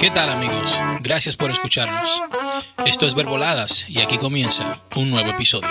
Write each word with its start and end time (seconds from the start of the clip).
¿Qué 0.00 0.10
tal 0.10 0.30
amigos? 0.30 0.80
Gracias 1.02 1.36
por 1.36 1.50
escucharnos. 1.50 2.22
Esto 2.86 3.06
es 3.06 3.14
Verboladas 3.14 3.86
y 3.86 4.00
aquí 4.00 4.16
comienza 4.16 4.80
un 4.96 5.10
nuevo 5.10 5.28
episodio. 5.28 5.68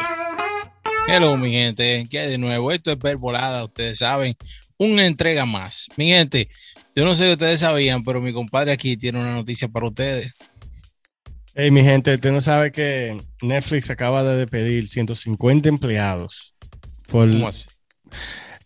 Hello 1.08 1.36
mi 1.36 1.52
gente, 1.52 2.06
¿qué 2.12 2.20
hay 2.20 2.30
de 2.30 2.38
nuevo? 2.38 2.72
Esto 2.72 2.92
es 2.92 3.00
Verboladas, 3.00 3.64
ustedes 3.64 3.98
saben, 3.98 4.36
una 4.78 5.08
entrega 5.08 5.48
más. 5.48 5.88
Mi 5.98 6.10
gente, 6.10 6.48
yo 6.96 7.06
no 7.06 7.16
sé 7.16 7.26
si 7.26 7.32
ustedes 7.32 7.62
sabían, 7.62 8.04
pero 8.04 8.22
mi 8.22 8.32
compadre 8.32 8.72
aquí 8.72 8.96
tiene 8.98 9.20
una 9.20 9.34
noticia 9.34 9.68
para 9.68 9.88
ustedes. 9.88 10.32
Hey 11.56 11.72
mi 11.72 11.82
gente, 11.82 12.14
usted 12.14 12.32
no 12.32 12.42
sabe 12.42 12.72
que 12.72 13.18
Netflix 13.42 13.90
acaba 13.90 14.24
de 14.24 14.38
despedir 14.38 14.88
150 14.88 15.70
empleados. 15.70 16.54
Por... 17.08 17.28
¿Cómo 17.28 17.48
así? 17.48 17.66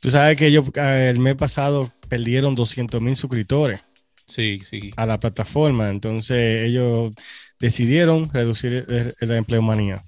Tú 0.01 0.11
sabes 0.11 0.37
que 0.37 0.47
ellos 0.47 0.65
eh, 0.75 1.07
el 1.09 1.19
mes 1.19 1.35
pasado 1.35 1.89
perdieron 2.09 2.53
200 2.53 2.99
mil 2.99 3.15
suscriptores 3.15 3.79
Sí, 4.33 4.59
sí. 4.69 4.91
a 4.95 5.05
la 5.05 5.19
plataforma. 5.19 5.89
Entonces 5.89 6.65
ellos 6.67 7.11
decidieron 7.59 8.31
reducir 8.33 8.85
el- 8.89 9.13
la 9.19 9.37
empleomanía 9.37 10.03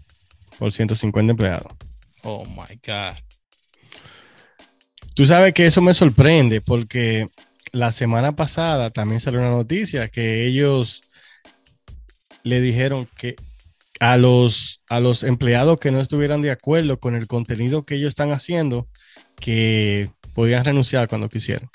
por 0.57 0.73
150 0.73 1.31
empleados. 1.31 1.71
Oh 2.23 2.43
my 2.45 2.79
God. 2.85 3.17
Tú 5.13 5.25
sabes 5.25 5.53
que 5.53 5.65
eso 5.65 5.81
me 5.81 5.93
sorprende 5.93 6.61
porque 6.61 7.27
la 7.71 7.91
semana 7.91 8.35
pasada 8.35 8.89
también 8.89 9.21
salió 9.21 9.39
una 9.39 9.49
noticia 9.51 10.07
que 10.09 10.45
ellos 10.45 11.01
le 12.43 12.61
dijeron 12.61 13.07
que 13.17 13.35
a 13.99 14.17
los, 14.17 14.81
a 14.89 14.99
los 14.99 15.23
empleados 15.23 15.79
que 15.79 15.91
no 15.91 16.01
estuvieran 16.01 16.41
de 16.41 16.51
acuerdo 16.51 16.99
con 16.99 17.15
el 17.15 17.27
contenido 17.27 17.85
que 17.85 17.95
ellos 17.95 18.09
están 18.09 18.31
haciendo, 18.31 18.87
que 19.39 20.09
podían 20.33 20.65
renunciar 20.65 21.07
cuando 21.07 21.29
quisieran. 21.29 21.69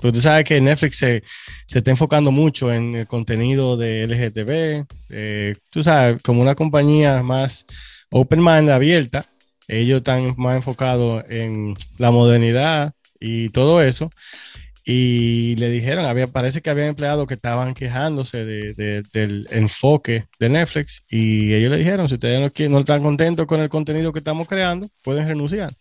Pero 0.00 0.12
tú 0.12 0.20
sabes 0.20 0.44
que 0.44 0.60
Netflix 0.60 0.98
se, 0.98 1.22
se 1.66 1.78
está 1.78 1.90
enfocando 1.90 2.30
mucho 2.30 2.72
en 2.72 2.94
el 2.96 3.06
contenido 3.06 3.76
de 3.76 4.02
LGTB. 4.02 4.86
eh, 5.10 5.54
tú 5.70 5.82
sabes, 5.82 6.22
como 6.22 6.42
una 6.42 6.54
compañía 6.54 7.22
más 7.22 7.64
open 8.10 8.42
mind, 8.44 8.70
abierta, 8.70 9.26
ellos 9.68 9.96
están 9.98 10.34
más 10.36 10.56
enfocados 10.56 11.24
en 11.28 11.74
la 11.98 12.10
modernidad 12.10 12.92
y 13.20 13.48
todo 13.50 13.82
eso. 13.82 14.10
Y 14.84 15.56
le 15.56 15.68
dijeron, 15.70 16.04
había, 16.06 16.26
parece 16.28 16.62
que 16.62 16.70
había 16.70 16.86
empleados 16.86 17.26
que 17.26 17.34
estaban 17.34 17.74
quejándose 17.74 18.44
de- 18.44 18.74
de- 18.74 19.02
del 19.12 19.48
enfoque 19.50 20.26
de 20.38 20.48
Netflix 20.48 21.02
y 21.10 21.52
ellos 21.54 21.70
le 21.72 21.78
dijeron, 21.78 22.08
si 22.08 22.14
ustedes 22.14 22.52
no 22.70 22.78
están 22.80 23.02
contentos 23.02 23.46
con 23.46 23.60
el 23.60 23.68
contenido 23.68 24.12
que 24.12 24.20
estamos 24.20 24.46
creando, 24.46 24.88
pueden 25.02 25.26
renunciar. 25.26 25.72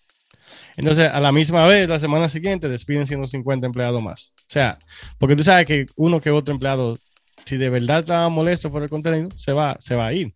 Entonces, 0.77 1.09
a 1.11 1.19
la 1.19 1.31
misma 1.31 1.65
vez, 1.67 1.87
la 1.87 1.99
semana 1.99 2.27
siguiente, 2.29 2.67
despiden 2.69 3.07
150 3.07 3.65
empleados 3.65 4.01
más. 4.03 4.33
O 4.37 4.43
sea, 4.49 4.77
porque 5.17 5.35
tú 5.35 5.43
sabes 5.43 5.65
que 5.65 5.85
uno 5.95 6.19
que 6.19 6.31
otro 6.31 6.53
empleado, 6.53 6.97
si 7.45 7.57
de 7.57 7.69
verdad 7.69 7.99
estaba 7.99 8.27
molesto 8.29 8.69
por 8.71 8.83
el 8.83 8.89
contenido, 8.89 9.29
se 9.37 9.53
va, 9.53 9.77
se 9.79 9.95
va 9.95 10.07
a 10.07 10.13
ir. 10.13 10.33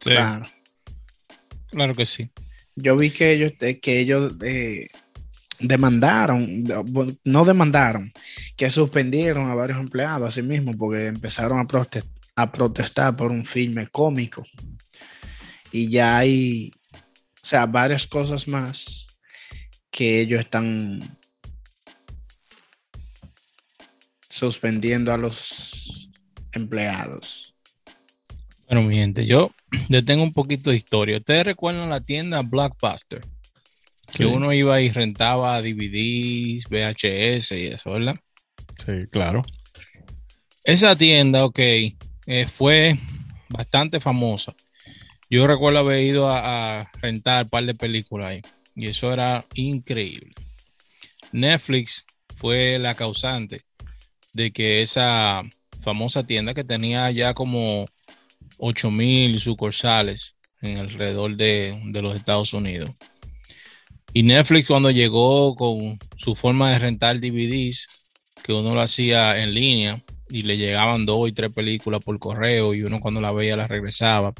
Sí, 0.00 0.10
Claro. 0.10 0.46
claro 1.70 1.94
que 1.94 2.06
sí. 2.06 2.30
Yo 2.76 2.96
vi 2.96 3.10
que 3.10 3.32
ellos, 3.32 3.52
eh, 3.60 3.78
que 3.80 3.98
ellos 4.00 4.34
eh, 4.42 4.88
demandaron, 5.60 6.64
de- 6.64 7.16
no 7.24 7.44
demandaron, 7.44 8.12
que 8.56 8.68
suspendieron 8.70 9.50
a 9.50 9.54
varios 9.54 9.78
empleados 9.78 10.28
así 10.28 10.42
mismo 10.42 10.72
porque 10.72 11.06
empezaron 11.06 11.58
a, 11.58 11.64
prote- 11.64 12.04
a 12.36 12.50
protestar 12.52 13.16
por 13.16 13.32
un 13.32 13.44
filme 13.44 13.88
cómico. 13.88 14.44
Y 15.72 15.88
ya 15.88 16.18
hay, 16.18 16.70
o 17.42 17.46
sea, 17.46 17.66
varias 17.66 18.06
cosas 18.06 18.46
más 18.46 19.03
que 19.94 20.20
ellos 20.20 20.40
están 20.40 20.98
suspendiendo 24.28 25.14
a 25.14 25.16
los 25.16 26.10
empleados. 26.50 27.54
Bueno, 28.66 28.82
mi 28.82 28.96
gente, 28.96 29.24
yo 29.24 29.52
le 29.88 30.02
tengo 30.02 30.24
un 30.24 30.32
poquito 30.32 30.70
de 30.70 30.76
historia. 30.76 31.18
¿Ustedes 31.18 31.46
recuerdan 31.46 31.90
la 31.90 32.00
tienda 32.00 32.42
Blockbuster? 32.42 33.20
Que 34.12 34.24
Sí. 34.24 34.24
uno 34.24 34.52
iba 34.52 34.80
y 34.80 34.90
rentaba 34.90 35.62
DVDs, 35.62 36.64
VHS 36.68 37.52
y 37.52 37.66
eso, 37.66 37.90
¿verdad? 37.92 38.16
Sí, 38.84 39.06
claro. 39.12 39.42
Esa 40.64 40.96
tienda, 40.96 41.44
ok, 41.44 41.58
eh, 41.58 42.46
fue 42.52 42.98
bastante 43.48 44.00
famosa. 44.00 44.54
Yo 45.30 45.46
recuerdo 45.46 45.78
haber 45.78 46.02
ido 46.02 46.28
a, 46.28 46.80
a 46.80 46.90
rentar 47.00 47.44
un 47.44 47.50
par 47.50 47.64
de 47.64 47.74
películas 47.74 48.26
ahí 48.26 48.42
y 48.74 48.88
eso 48.88 49.12
era 49.12 49.46
increíble. 49.54 50.32
Netflix 51.32 52.04
fue 52.36 52.78
la 52.78 52.94
causante 52.94 53.62
de 54.32 54.52
que 54.52 54.82
esa 54.82 55.42
famosa 55.82 56.26
tienda 56.26 56.54
que 56.54 56.64
tenía 56.64 57.10
ya 57.10 57.34
como 57.34 57.86
8000 58.58 59.40
sucursales 59.40 60.36
en 60.60 60.78
alrededor 60.78 61.36
de, 61.36 61.78
de 61.86 62.02
los 62.02 62.16
Estados 62.16 62.52
Unidos. 62.52 62.90
Y 64.12 64.22
Netflix 64.22 64.68
cuando 64.68 64.90
llegó 64.90 65.56
con 65.56 65.98
su 66.16 66.34
forma 66.34 66.70
de 66.70 66.78
rentar 66.78 67.20
DVDs, 67.20 67.88
que 68.42 68.52
uno 68.52 68.74
lo 68.74 68.80
hacía 68.80 69.42
en 69.42 69.54
línea 69.54 70.04
y 70.28 70.42
le 70.42 70.56
llegaban 70.56 71.06
dos 71.06 71.28
y 71.28 71.32
tres 71.32 71.52
películas 71.52 72.02
por 72.04 72.18
correo 72.18 72.74
y 72.74 72.82
uno 72.82 73.00
cuando 73.00 73.20
la 73.20 73.32
veía 73.32 73.56
la 73.56 73.66
regresaba, 73.66 74.32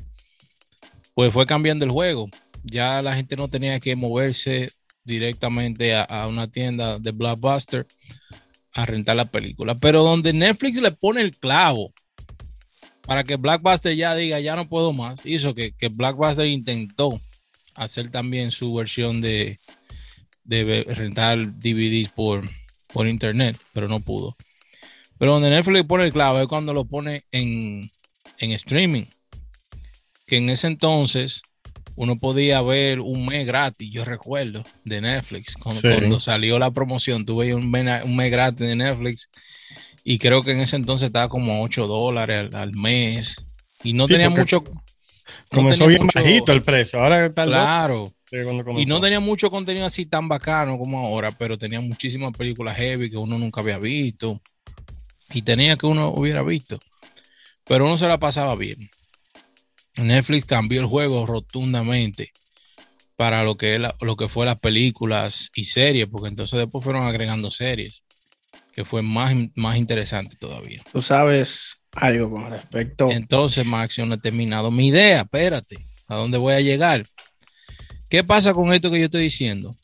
pues 1.15 1.33
fue 1.33 1.47
cambiando 1.47 1.85
el 1.85 1.91
juego. 1.91 2.29
Ya 2.65 3.03
la 3.03 3.15
gente 3.15 3.37
no 3.37 3.49
tenía 3.49 3.79
que 3.79 3.95
moverse 3.95 4.71
directamente 5.05 5.95
a, 5.95 6.27
una 6.27 6.51
tienda 6.51 6.99
de 6.99 7.13
Blockbuster 7.13 7.87
a 8.73 8.87
rentar 8.87 9.17
la 9.17 9.27
película. 9.27 9.79
Pero 9.79 10.03
donde 10.03 10.33
Netflix 10.33 10.81
le 10.81 10.91
pone 10.91 11.21
el 11.21 11.37
clavo 11.37 11.93
para 13.03 13.23
que 13.23 13.37
Blockbuster 13.37 13.95
ya 13.95 14.15
diga, 14.15 14.41
ya 14.41 14.57
no 14.57 14.69
puedo 14.69 14.93
más, 14.93 15.21
hizo 15.25 15.55
que, 15.55 15.73
que 15.73 15.89
Blockbuster 15.89 16.47
intentó 16.47 17.21
hacer 17.75 18.11
también 18.11 18.51
su 18.51 18.73
versión 18.73 19.21
de, 19.21 19.59
de 20.45 20.85
rentar 20.89 21.59
DVDs 21.59 22.09
por, 22.11 22.43
por 22.93 23.07
internet, 23.07 23.59
pero 23.73 23.89
no 23.89 24.01
pudo. 24.01 24.37
Pero 25.19 25.33
donde 25.33 25.51
Netflix 25.51 25.85
pone 25.85 26.05
el 26.05 26.13
clavo 26.13 26.41
es 26.41 26.49
cuando 26.49 26.73
lo 26.73 26.85
pone 26.85 27.25
en, 27.31 27.91
en 28.39 28.53
streaming. 28.53 29.05
Que 30.27 30.39
en 30.39 30.49
ese 30.49 30.67
entonces 30.67 31.43
uno 31.97 32.17
podía 32.17 32.61
ver 32.63 33.01
un 33.01 33.27
mes 33.27 33.47
gratis, 33.47 33.91
yo 33.91 34.05
recuerdo, 34.05 34.65
de 34.85 35.01
Netflix. 35.01 35.55
Cuando, 35.55 35.81
Sí. 35.81 35.89
cuando 35.89 36.19
salió 36.21 36.59
la 36.59 36.71
promoción, 36.71 37.25
tuve 37.25 37.55
un 37.55 37.71
mes, 37.71 38.03
un 38.05 38.17
mes 38.17 38.31
gratis 38.31 38.67
de 38.67 38.77
Netflix. 38.77 39.29
Y 40.03 40.19
creo 40.19 40.43
que 40.43 40.53
en 40.53 40.61
ese 40.61 40.77
entonces 40.77 41.07
estaba 41.07 41.29
como 41.29 41.53
a 41.55 41.61
8 41.61 41.87
dólares 41.87 42.49
al, 42.53 42.61
al 42.61 42.73
mes. 42.73 43.37
Y 43.83 43.93
no 43.93 44.07
Sí, 44.07 44.15
tenía 44.15 44.31
mucho. 44.31 44.63
no 44.67 44.83
Comenzó 45.51 45.85
tenía 45.85 45.89
bien 45.99 46.03
mucho- 46.05 46.19
bajito 46.21 46.53
el 46.53 46.63
precio. 46.63 47.01
Ahora 47.01 47.25
está 47.27 47.45
Claro. 47.47 48.13
Y 48.77 48.87
no 48.87 49.01
tenía 49.01 49.21
mucho 49.21 49.49
contenido 49.49 49.87
así 49.87 50.07
tan 50.07 50.27
bacano 50.29 50.77
como 50.77 50.99
ahora, 51.07 51.31
pero 51.31 51.57
tenía 51.57 51.81
muchísimas 51.81 52.33
películas 52.37 52.77
heavy 52.77 53.09
que 53.09 53.17
uno 53.17 53.39
nunca 53.39 53.61
había 53.61 53.79
visto 53.79 54.41
y 55.33 55.43
tenía 55.43 55.77
que 55.77 55.87
uno 55.87 56.09
hubiera 56.09 56.43
visto. 56.43 56.81
Pero 57.65 57.85
uno 57.87 57.97
se 57.97 58.09
la 58.09 58.19
pasaba 58.19 58.57
bien. 58.57 58.91
Netflix 60.03 60.47
cambió 60.47 60.81
el 60.81 60.87
juego 60.87 61.27
rotundamente 61.27 62.33
para 63.17 63.45
lo 63.45 63.57
que, 63.57 63.79
la- 63.79 63.95
lo 64.01 64.17
que 64.17 64.29
fue 64.29 64.45
las 64.47 64.59
películas 64.59 65.51
y 65.55 65.65
series, 65.65 66.09
porque 66.11 66.29
entonces 66.29 66.59
después 66.59 66.83
fueron 66.83 67.05
agregando 67.05 67.51
series, 67.51 68.03
que 68.73 68.85
fue 68.85 69.03
más, 69.03 69.35
más 69.55 69.77
interesante 69.77 70.37
todavía. 70.37 70.83
Tú 70.93 71.01
sabes 71.01 71.77
algo 71.93 72.31
con 72.31 72.51
respecto. 72.51 73.09
Entonces, 73.11 73.65
Max, 73.65 73.97
yo 73.97 74.05
no 74.07 74.15
he 74.15 74.19
terminado 74.19 74.71
mi 74.73 74.89
idea. 74.89 75.21
Espérate, 75.23 75.77
¿a 76.09 76.17
dónde 76.17 76.39
voy 76.39 76.55
a 76.55 76.61
llegar? 76.61 77.05
¿Qué 78.09 78.25
pasa 78.25 78.53
con 78.53 78.73
esto 78.73 78.91
que 78.91 78.99
yo 78.99 79.05
estoy 79.07 79.23
diciendo? 79.23 79.77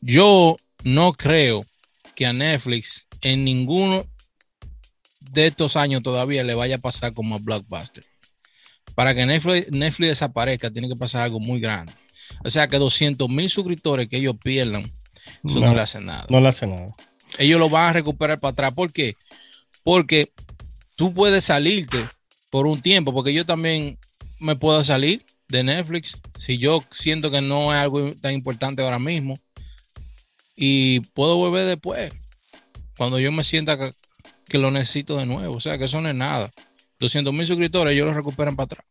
Yo 0.00 0.56
no 0.82 1.12
creo 1.12 1.60
que 2.16 2.26
a 2.26 2.32
Netflix 2.32 3.06
en 3.20 3.44
ninguno 3.44 4.04
de 5.20 5.46
estos 5.46 5.76
años 5.76 6.02
todavía 6.02 6.42
le 6.44 6.54
vaya 6.54 6.76
a 6.76 6.78
pasar 6.78 7.12
como 7.12 7.36
a 7.36 7.38
Blockbuster. 7.38 8.04
Para 8.94 9.14
que 9.14 9.24
Netflix, 9.26 9.70
Netflix 9.70 10.08
desaparezca, 10.10 10.70
tiene 10.70 10.88
que 10.88 10.96
pasar 10.96 11.22
algo 11.22 11.40
muy 11.40 11.60
grande. 11.60 11.92
O 12.44 12.50
sea 12.50 12.68
que 12.68 12.78
200 12.78 13.28
mil 13.28 13.48
suscriptores 13.50 14.08
que 14.08 14.16
ellos 14.18 14.36
pierdan, 14.42 14.82
eso 15.44 15.60
no, 15.60 15.66
No. 15.68 15.74
le 15.74 15.80
hace 15.82 16.00
nada 16.00 16.26
No 16.28 16.40
le 16.40 16.48
hace 16.48 16.66
nada. 16.66 16.92
ellos 17.38 17.58
lo 17.60 17.68
van 17.70 17.90
a 17.90 17.92
recuperar 17.92 18.38
para 18.40 18.52
atrás. 18.52 18.72
¿Por 18.74 18.92
qué? 18.92 19.16
Porque 19.84 20.32
tú 20.96 21.12
puedes 21.14 21.44
salirte 21.44 22.06
por 22.50 22.66
un 22.66 22.80
tiempo, 22.82 23.12
porque 23.12 23.32
yo 23.32 23.46
también 23.46 23.98
me 24.38 24.56
puedo 24.56 24.82
salir 24.84 25.24
de 25.48 25.62
Netflix 25.62 26.16
si 26.38 26.58
yo 26.58 26.82
siento 26.90 27.30
que 27.30 27.40
no 27.40 27.72
es 27.74 27.80
algo 27.80 28.12
tan 28.16 28.32
importante 28.32 28.82
ahora 28.82 28.98
mismo 28.98 29.38
y 30.56 31.00
puedo 31.14 31.36
volver 31.36 31.66
después, 31.66 32.12
cuando 32.96 33.18
yo 33.18 33.32
me 33.32 33.42
sienta 33.44 33.78
que, 33.78 33.92
que 34.48 34.58
lo 34.58 34.70
necesito 34.70 35.16
de 35.16 35.26
nuevo. 35.26 35.56
O 35.56 35.60
sea, 35.60 35.78
que 35.78 35.84
eso 35.84 36.00
no 36.00 36.08
es 36.10 36.16
nada. 36.16 36.50
200 37.02 37.34
mil 37.34 37.44
suscriptores, 37.46 37.92
ellos 37.94 38.06
lo 38.06 38.14
recuperan 38.14 38.56
para 38.56 38.64
atrás. 38.66 38.86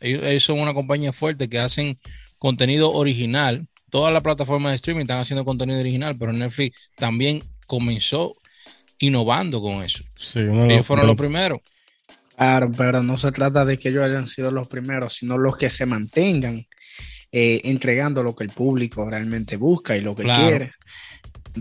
Ellos, 0.00 0.22
ellos 0.24 0.42
son 0.44 0.58
una 0.60 0.74
compañía 0.74 1.12
fuerte 1.12 1.48
que 1.48 1.58
hacen 1.58 1.96
contenido 2.38 2.90
original. 2.92 3.66
Todas 3.90 4.12
las 4.12 4.22
plataformas 4.22 4.72
de 4.72 4.76
streaming 4.76 5.02
están 5.02 5.20
haciendo 5.20 5.44
contenido 5.44 5.78
original, 5.78 6.16
pero 6.18 6.32
Netflix 6.32 6.90
también 6.96 7.42
comenzó 7.66 8.34
innovando 8.98 9.60
con 9.60 9.82
eso. 9.82 10.02
Sí, 10.16 10.40
Ellos 10.40 10.66
los- 10.68 10.86
fueron 10.86 11.06
los 11.06 11.16
los- 11.16 11.20
primeros. 11.20 11.60
Claro, 12.36 12.70
pero 12.76 13.02
no 13.02 13.16
se 13.18 13.30
trata 13.32 13.64
de 13.66 13.76
que 13.76 13.90
ellos 13.90 14.02
hayan 14.02 14.26
sido 14.26 14.50
los 14.50 14.66
primeros, 14.68 15.12
sino 15.14 15.36
los 15.36 15.56
que 15.56 15.68
se 15.70 15.84
mantengan 15.86 16.66
eh, 17.32 17.60
entregando 17.64 18.24
lo 18.24 18.34
que 18.34 18.42
el 18.42 18.50
público 18.50 19.08
realmente 19.08 19.56
busca 19.56 19.96
y 19.96 20.00
lo 20.00 20.16
que 20.16 20.24
Claro. 20.24 20.48
quiere. 20.48 20.72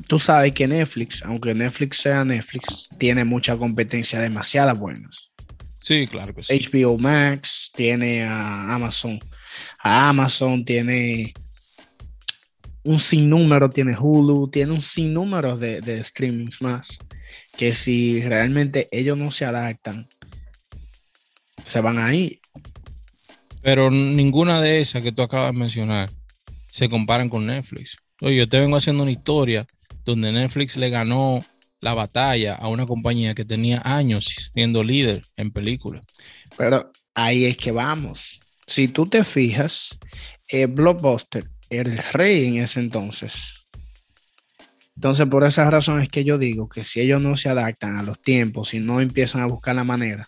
Tú 0.08 0.18
sabes 0.18 0.52
que 0.54 0.68
Netflix, 0.68 1.22
aunque 1.24 1.54
Netflix 1.54 1.98
sea 1.98 2.24
Netflix, 2.26 2.90
tiene 2.98 3.24
mucha 3.24 3.56
competencia, 3.58 4.20
demasiadas 4.20 4.80
buenas. 4.80 5.29
Sí, 5.82 6.08
claro 6.08 6.34
que 6.34 6.44
sí. 6.44 6.60
HBO 6.72 6.98
Max 6.98 7.72
tiene 7.74 8.24
a 8.24 8.76
Amazon, 8.76 9.20
a 9.82 10.10
Amazon 10.10 10.64
tiene 10.66 11.34
un 12.84 13.00
sinnúmero, 13.00 13.70
tiene 13.70 13.96
Hulu, 13.98 14.50
tiene 14.50 14.74
un 14.74 14.82
sinnúmero 14.82 15.58
de, 15.58 15.82
de 15.82 16.04
streamings 16.04 16.62
más, 16.62 17.00
que 17.58 17.72
si 17.72 18.22
realmente 18.22 18.88
ellos 18.92 19.18
no 19.18 19.32
se 19.32 19.46
adaptan, 19.46 20.08
se 21.64 21.82
van 21.82 22.00
a 22.00 22.14
ir. 22.14 22.40
Pero 23.62 23.92
ninguna 23.92 24.62
de 24.62 24.80
esas 24.82 25.04
que 25.04 25.12
tú 25.12 25.22
acabas 25.22 25.52
de 25.52 25.58
mencionar 25.58 26.10
se 26.68 26.90
comparan 26.90 27.30
con 27.30 27.46
Netflix. 27.46 27.98
Oye, 28.22 28.38
yo 28.38 28.50
te 28.50 28.60
vengo 28.60 28.78
haciendo 28.78 29.04
una 29.04 29.12
historia 29.12 29.66
donde 30.06 30.32
Netflix 30.32 30.78
le 30.78 30.90
ganó 30.90 31.44
la 31.82 31.94
batalla 31.94 32.56
a 32.56 32.68
una 32.68 32.86
compañía 32.86 33.34
que 33.34 33.46
tenía 33.46 33.82
años 33.86 34.52
siendo 34.54 34.84
líder 34.84 35.22
en 35.38 35.52
películas. 35.52 36.06
Pero 36.58 36.92
ahí 37.14 37.46
es 37.46 37.58
que 37.58 37.72
vamos. 37.72 38.40
Si 38.68 38.88
tú 38.88 39.06
te 39.06 39.24
fijas, 39.24 39.90
eh, 40.48 40.66
Blockbuster 40.66 41.50
era 41.70 41.92
el 41.92 41.98
rey 41.98 42.48
en 42.48 42.64
ese 42.64 42.80
entonces. 42.80 43.54
Entonces, 44.96 45.28
por 45.28 45.46
esa 45.46 45.70
razón 45.70 46.02
es 46.02 46.10
que 46.10 46.26
yo 46.26 46.38
digo 46.38 46.68
que 46.68 46.84
si 46.84 47.00
ellos 47.00 47.22
no 47.22 47.36
se 47.36 47.48
adaptan 47.48 47.98
a 47.98 48.04
los 48.04 48.22
tiempos, 48.22 48.70
si 48.70 48.80
no 48.80 49.00
empiezan 49.00 49.42
a 49.42 49.46
buscar 49.46 49.76
la 49.76 49.86
manera 49.86 50.28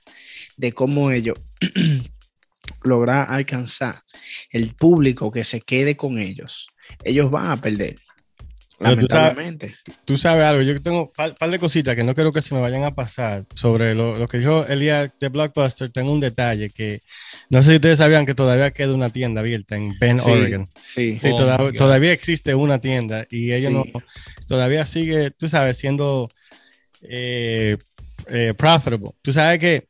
de 0.56 0.72
cómo 0.72 1.12
ellos 1.12 1.38
lograr 2.84 3.28
alcanzar 3.30 4.02
el 4.50 4.74
público 4.74 5.30
que 5.30 5.44
se 5.44 5.60
quede 5.60 5.98
con 5.98 6.20
ellos, 6.20 6.68
ellos 7.04 7.30
van 7.30 7.52
a 7.52 7.58
perder. 7.58 7.96
Pero 8.82 8.96
tú 8.96 9.02
estás- 9.02 9.20
Lamentablemente. 9.36 9.76
Tú 10.06 10.18
sabes 10.18 10.44
algo, 10.44 10.62
yo 10.64 10.82
tengo 10.82 11.04
un 11.04 11.12
par, 11.12 11.36
par 11.36 11.50
de 11.52 11.60
cositas 11.60 11.96
que 11.96 12.04
no 12.04 12.14
quiero 12.16 12.32
que 12.34 12.42
se 12.42 12.56
me 12.56 12.62
vayan 12.62 12.84
a 12.84 12.92
pasar 12.92 13.46
sobre 13.56 13.94
lo, 13.96 14.18
lo 14.18 14.28
que 14.28 14.40
dijo 14.40 14.66
Elías 14.68 15.12
de 15.20 15.30
Blockbuster. 15.30 15.90
Tengo 15.92 16.12
un 16.12 16.20
detalle 16.20 16.70
que 16.70 17.02
no 17.50 17.62
sé 17.62 17.70
si 17.72 17.76
ustedes 17.76 17.98
sabían 18.00 18.26
que 18.26 18.34
todavía 18.34 18.72
queda 18.72 18.94
una 18.94 19.10
tienda 19.10 19.42
abierta 19.42 19.76
en 19.76 19.98
Bend, 20.00 20.22
Sí, 20.22 20.30
Oregon. 20.32 20.68
sí. 20.82 21.16
Sí, 21.16 21.30
Oh 21.32 21.36
toda- 21.36 21.72
todavía 21.74 22.12
existe 22.14 22.56
una 22.56 22.80
tienda 22.80 23.26
y 23.30 23.54
ella 23.54 23.70
Sí. 23.70 23.74
no 23.76 23.84
todavía 24.48 24.86
sigue, 24.86 25.32
tú 25.32 25.48
sabes, 25.48 25.78
siendo 25.78 26.30
eh, 27.04 27.78
eh, 28.28 28.54
profitable. 28.58 29.10
Tú 29.22 29.34
sabes 29.34 29.60
que, 29.60 29.88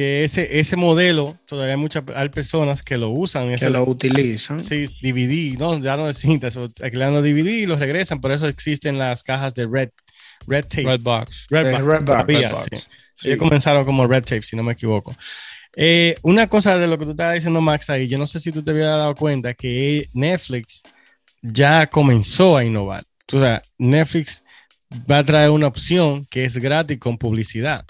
que 0.00 0.24
ese, 0.24 0.58
ese 0.60 0.76
modelo 0.76 1.36
todavía 1.46 1.74
hay 1.74 1.80
muchas 1.80 2.04
hay 2.14 2.30
personas 2.30 2.82
que 2.82 2.96
lo 2.96 3.10
usan. 3.10 3.48
que 3.48 3.54
ese- 3.56 3.68
lo 3.68 3.84
utilizan. 3.84 4.58
Sí, 4.58 4.86
DVD, 5.02 5.58
no, 5.58 5.78
ya 5.78 5.98
no 5.98 6.08
es 6.08 6.16
cintas, 6.16 6.56
o 6.56 6.70
alquilan 6.82 7.12
los 7.12 7.22
DVD 7.22 7.50
y 7.50 7.66
los 7.66 7.78
regresan, 7.78 8.18
por 8.18 8.32
eso 8.32 8.48
existen 8.48 8.98
las 8.98 9.22
cajas 9.22 9.52
de 9.52 9.66
Red, 9.66 9.90
red 10.46 10.64
Tape. 10.64 10.84
Redbox. 10.84 11.48
Redbox, 11.50 11.78
Eh, 11.78 11.82
Redbox, 11.82 12.04
todavía, 12.06 12.48
Redbox. 12.48 12.68
sí. 12.72 12.82
Sí. 13.14 13.28
Ellos 13.28 13.38
comenzaron 13.40 13.84
como 13.84 14.06
Red 14.06 14.22
Tape, 14.24 14.40
si 14.42 14.56
no 14.56 14.62
me 14.62 14.72
equivoco. 14.72 15.14
Eh, 15.76 16.14
una 16.22 16.48
cosa 16.48 16.78
de 16.78 16.86
lo 16.86 16.96
que 16.96 17.04
tú 17.04 17.10
estabas 17.10 17.34
diciendo, 17.34 17.60
Max, 17.60 17.90
ahí, 17.90 18.08
yo 18.08 18.16
no 18.16 18.26
sé 18.26 18.40
si 18.40 18.50
tú 18.52 18.62
te 18.62 18.70
habías 18.70 18.86
dado 18.88 19.14
cuenta 19.14 19.52
que 19.52 20.08
Netflix 20.14 20.82
ya 21.42 21.86
comenzó 21.88 22.56
a 22.56 22.64
innovar. 22.64 23.04
O 23.32 23.38
sea, 23.38 23.60
Netflix 23.76 24.42
va 25.10 25.18
a 25.18 25.24
traer 25.24 25.50
una 25.50 25.66
opción 25.66 26.24
que 26.30 26.44
es 26.44 26.56
gratis 26.56 26.98
con 26.98 27.18
publicidad. 27.18 27.84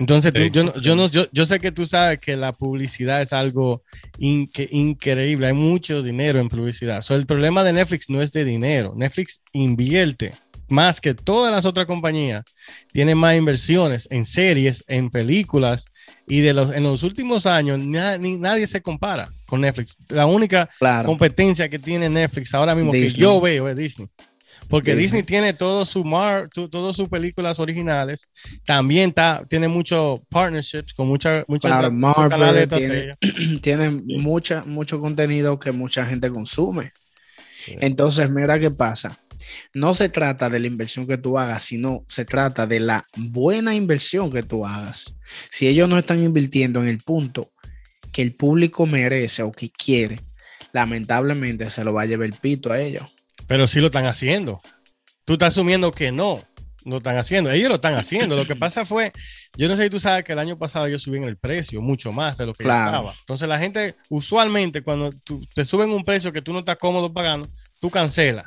Entonces, 0.00 0.32
tú- 0.32 0.42
Sí. 0.42 0.50
yo, 0.50 0.64
no- 0.64 0.74
yo, 0.80 0.96
no- 0.96 1.08
yo, 1.08 1.26
yo 1.30 1.46
sé 1.46 1.60
que 1.60 1.70
tú 1.70 1.86
sabes 1.86 2.18
que 2.18 2.36
la 2.36 2.52
publicidad 2.52 3.22
es 3.22 3.32
algo 3.32 3.84
increíble. 4.18 5.46
Hay 5.46 5.52
mucho 5.52 6.02
dinero 6.02 6.40
en 6.40 6.48
publicidad. 6.48 7.02
So, 7.02 7.14
el 7.14 7.26
problema 7.26 7.62
de 7.64 7.72
Netflix 7.72 8.08
no 8.10 8.22
es 8.22 8.32
de 8.32 8.44
dinero. 8.44 8.94
Netflix 8.96 9.42
invierte 9.52 10.32
más 10.68 11.00
que 11.00 11.14
todas 11.14 11.52
las 11.52 11.64
otras 11.64 11.86
compañías. 11.86 12.44
Tiene 12.92 13.14
más 13.14 13.36
inversiones 13.36 14.06
en 14.10 14.24
series, 14.24 14.84
en 14.88 15.10
películas. 15.10 15.84
Y 16.28 16.40
de 16.40 16.54
los, 16.54 16.72
en 16.72 16.84
los 16.84 17.02
últimos 17.02 17.44
años 17.46 17.78
na- 17.84 18.16
ni- 18.18 18.36
nadie 18.36 18.66
se 18.68 18.80
compara 18.80 19.28
con 19.46 19.60
Netflix. 19.60 19.96
La 20.10 20.26
única 20.26 20.70
Claro. 20.78 21.06
competencia 21.08 21.68
que 21.68 21.78
tiene 21.78 22.08
Netflix 22.08 22.54
ahora 22.54 22.74
mismo 22.74 22.92
que 22.92 23.08
yo 23.10 23.40
veo 23.40 23.68
es 23.68 23.76
Disney. 23.76 24.08
Porque 24.70 24.92
Disney. 24.92 25.02
Disney, 25.02 25.22
tiene 25.24 25.52
todo 25.52 25.84
su 25.84 26.04
mar, 26.04 26.48
todas 26.70 26.96
sus 26.96 27.08
películas 27.08 27.58
originales. 27.58 28.30
También 28.64 29.10
está, 29.10 29.44
tiene 29.48 29.68
muchos 29.68 30.20
partnerships 30.30 30.94
con 30.94 31.08
muchas 31.08 31.44
muchas 31.48 31.72
Claro, 31.72 31.90
muchos 31.90 32.16
Marvel 32.16 32.30
canales 32.30 32.68
tiene- 32.68 33.14
tienen 33.60 34.02
mucha, 34.06 34.62
mucho 34.64 35.00
contenido 35.00 35.58
que 35.58 35.72
mucha 35.72 36.06
gente 36.06 36.30
consume. 36.30 36.92
Sí. 37.64 37.74
Entonces, 37.80 38.30
mira 38.30 38.58
qué 38.60 38.70
pasa. 38.70 39.18
No 39.74 39.92
se 39.94 40.08
trata 40.08 40.48
de 40.48 40.60
la 40.60 40.66
inversión 40.66 41.06
que 41.06 41.18
tú 41.18 41.38
hagas, 41.38 41.62
sino 41.64 42.04
se 42.08 42.24
trata 42.24 42.66
de 42.66 42.78
la 42.80 43.04
buena 43.16 43.74
inversión 43.74 44.30
que 44.30 44.42
tú 44.42 44.64
hagas. 44.66 45.16
Si 45.50 45.66
ellos 45.66 45.88
no 45.88 45.98
están 45.98 46.22
invirtiendo 46.22 46.80
en 46.80 46.88
el 46.88 46.98
punto 46.98 47.50
que 48.12 48.22
el 48.22 48.34
público 48.34 48.86
merece 48.86 49.42
o 49.42 49.50
que 49.50 49.70
quiere, 49.70 50.20
lamentablemente 50.72 51.68
se 51.70 51.84
lo 51.84 51.92
va 51.92 52.02
a 52.02 52.06
llevar 52.06 52.26
el 52.26 52.34
pito 52.34 52.72
a 52.72 52.80
ellos. 52.80 53.04
Pero 53.50 53.66
sí 53.66 53.80
lo 53.80 53.86
están 53.86 54.06
haciendo. 54.06 54.60
Tú 55.24 55.32
estás 55.32 55.54
asumiendo 55.54 55.90
que 55.90 56.12
no 56.12 56.40
lo 56.84 56.98
están 56.98 57.16
haciendo. 57.16 57.50
Ellos 57.50 57.68
lo 57.68 57.74
están 57.74 57.94
haciendo. 57.94 58.36
Lo 58.36 58.46
que 58.46 58.54
pasa 58.64 58.84
fue, 58.86 59.10
yo 59.56 59.66
no 59.66 59.76
sé 59.76 59.82
si 59.84 59.90
tú 59.90 59.98
sabes 59.98 60.22
que 60.22 60.34
el 60.34 60.38
año 60.38 60.56
pasado 60.56 60.86
ellos 60.86 61.02
subieron 61.02 61.28
el 61.28 61.36
precio 61.36 61.82
mucho 61.82 62.12
más 62.12 62.38
de 62.38 62.46
lo 62.46 62.54
que 62.54 62.62
Claro. 62.62 62.86
estaba. 62.86 63.14
Entonces 63.18 63.48
la 63.48 63.58
gente, 63.58 63.96
usualmente, 64.08 64.82
cuando 64.82 65.10
tú- 65.24 65.44
te 65.52 65.64
suben 65.64 65.90
un 65.90 66.04
precio 66.04 66.32
que 66.32 66.42
tú 66.42 66.52
no 66.52 66.60
estás 66.60 66.76
cómodo 66.76 67.12
pagando, 67.12 67.48
tú 67.80 67.90
cancelas. 67.90 68.46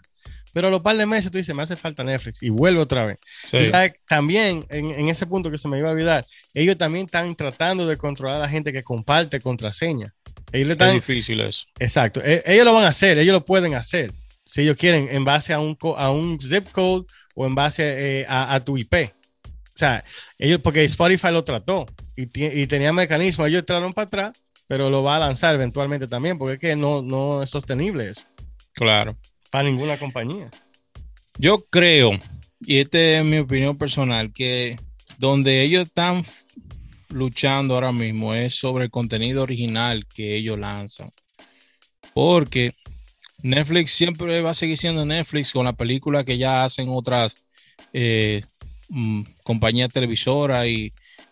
Pero 0.53 0.69
a 0.69 0.71
los 0.71 0.81
par 0.81 0.95
de 0.95 1.05
meses 1.05 1.29
tú 1.31 1.37
dices, 1.37 1.53
me 1.53 1.63
hace 1.63 1.75
falta 1.75 2.03
Netflix 2.05 2.41
y 2.41 2.49
vuelve 2.49 2.79
otra 2.79 3.05
vez. 3.05 3.17
Sí. 3.51 3.57
Tú 3.57 3.63
sabes, 3.71 3.95
también 4.07 4.65
en, 4.69 4.91
en 4.91 5.09
ese 5.09 5.25
punto 5.27 5.51
que 5.51 5.57
se 5.57 5.67
me 5.67 5.79
iba 5.79 5.89
a 5.89 5.91
olvidar, 5.91 6.23
ellos 6.53 6.77
también 6.77 7.05
están 7.07 7.35
tratando 7.35 7.87
de 7.87 7.97
controlar 7.97 8.37
a 8.37 8.39
la 8.43 8.49
gente 8.49 8.71
que 8.71 8.83
comparte 8.83 9.41
contraseña. 9.41 10.13
Ellos 10.53 10.77
le 10.77 10.85
Es 10.87 10.93
difícil 10.93 11.41
eso. 11.41 11.65
exacto, 11.79 12.21
e- 12.23 12.43
ellos 12.45 12.63
lo 12.65 12.73
van 12.73 12.85
a 12.85 12.89
hacer, 12.89 13.17
ellos 13.17 13.33
lo 13.33 13.43
pueden 13.43 13.73
hacer, 13.73 14.11
si 14.45 14.61
ellos 14.61 14.77
quieren, 14.77 15.07
en 15.11 15.23
base 15.25 15.53
a 15.53 15.59
un, 15.59 15.75
co- 15.75 15.97
a 15.97 16.11
un 16.11 16.39
zip 16.41 16.69
code 16.71 17.05
o 17.35 17.45
en 17.45 17.55
base 17.55 18.21
eh, 18.21 18.25
a, 18.27 18.53
a 18.55 18.59
tu 18.59 18.77
IP. 18.77 18.93
O 19.45 19.77
sea, 19.77 20.03
ellos, 20.37 20.61
porque 20.61 20.83
Spotify 20.83 21.31
lo 21.31 21.43
trató 21.43 21.85
y, 22.15 22.23
y 22.45 22.67
tenía 22.67 22.93
mecanismos, 22.93 23.47
ellos 23.47 23.59
entraron 23.61 23.93
para 23.93 24.07
atrás, 24.07 24.33
pero 24.67 24.89
lo 24.89 25.01
va 25.03 25.15
a 25.15 25.19
lanzar 25.19 25.55
eventualmente 25.55 26.07
también, 26.07 26.37
porque 26.37 26.53
es 26.53 26.59
que 26.59 26.75
no, 26.75 27.01
no 27.01 27.41
es 27.43 27.49
sostenible 27.49 28.09
eso 28.09 28.21
Claro. 28.73 29.17
para 29.49 29.63
ninguna 29.67 29.97
compañía. 29.97 30.47
Yo 31.39 31.65
creo, 31.69 32.11
y 32.61 32.79
esta 32.79 32.99
es 32.99 33.25
mi 33.25 33.39
opinión 33.39 33.77
personal, 33.77 34.31
que 34.31 34.77
donde 35.17 35.63
ellos 35.63 35.87
están 35.87 36.23
luchando 37.09 37.73
ahora 37.75 37.91
mismo 37.91 38.33
es 38.35 38.55
sobre 38.55 38.85
el 38.85 38.91
contenido 38.91 39.41
original 39.43 40.05
que 40.13 40.35
ellos 40.35 40.57
lanzan. 40.59 41.09
Porque 42.13 42.73
Netflix 43.43 43.91
siempre 43.91 44.41
va 44.41 44.51
a 44.51 44.55
seguir 44.55 44.77
siendo 44.77 45.05
Netflix 45.05 45.51
con 45.51 45.65
la 45.65 45.73
película 45.73 46.23
que 46.23 46.37
ya 46.37 46.63
hacen 46.63 46.87
otras 46.89 47.45
eh, 47.93 48.41
mm, 48.89 49.21
compañías 49.43 49.93
televisoras 49.93 50.67
y, 50.67 50.91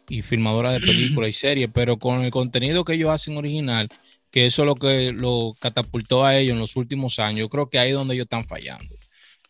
y 0.10 0.22
filmadoras 0.22 0.74
de 0.74 0.82
películas 0.82 1.30
y 1.30 1.34
series, 1.34 1.70
pero 1.74 1.98
con 1.98 2.22
el 2.24 2.32
contenido 2.32 2.86
que 2.86 2.94
ellos 2.94 3.10
hacen 3.10 3.38
original, 3.38 3.88
que 4.30 4.46
eso 4.46 4.62
es 4.62 4.66
lo 4.68 4.76
que 4.76 5.12
lo 5.12 5.56
catapultó 5.60 6.24
a 6.26 6.38
ellos 6.38 6.54
en 6.54 6.60
los 6.60 6.76
últimos 6.76 7.18
años, 7.20 7.40
yo 7.40 7.50
creo 7.50 7.70
que 7.70 7.80
ahí 7.80 7.90
es 7.90 7.96
donde 7.96 8.14
ellos 8.14 8.26
están 8.26 8.46
fallando 8.46 8.96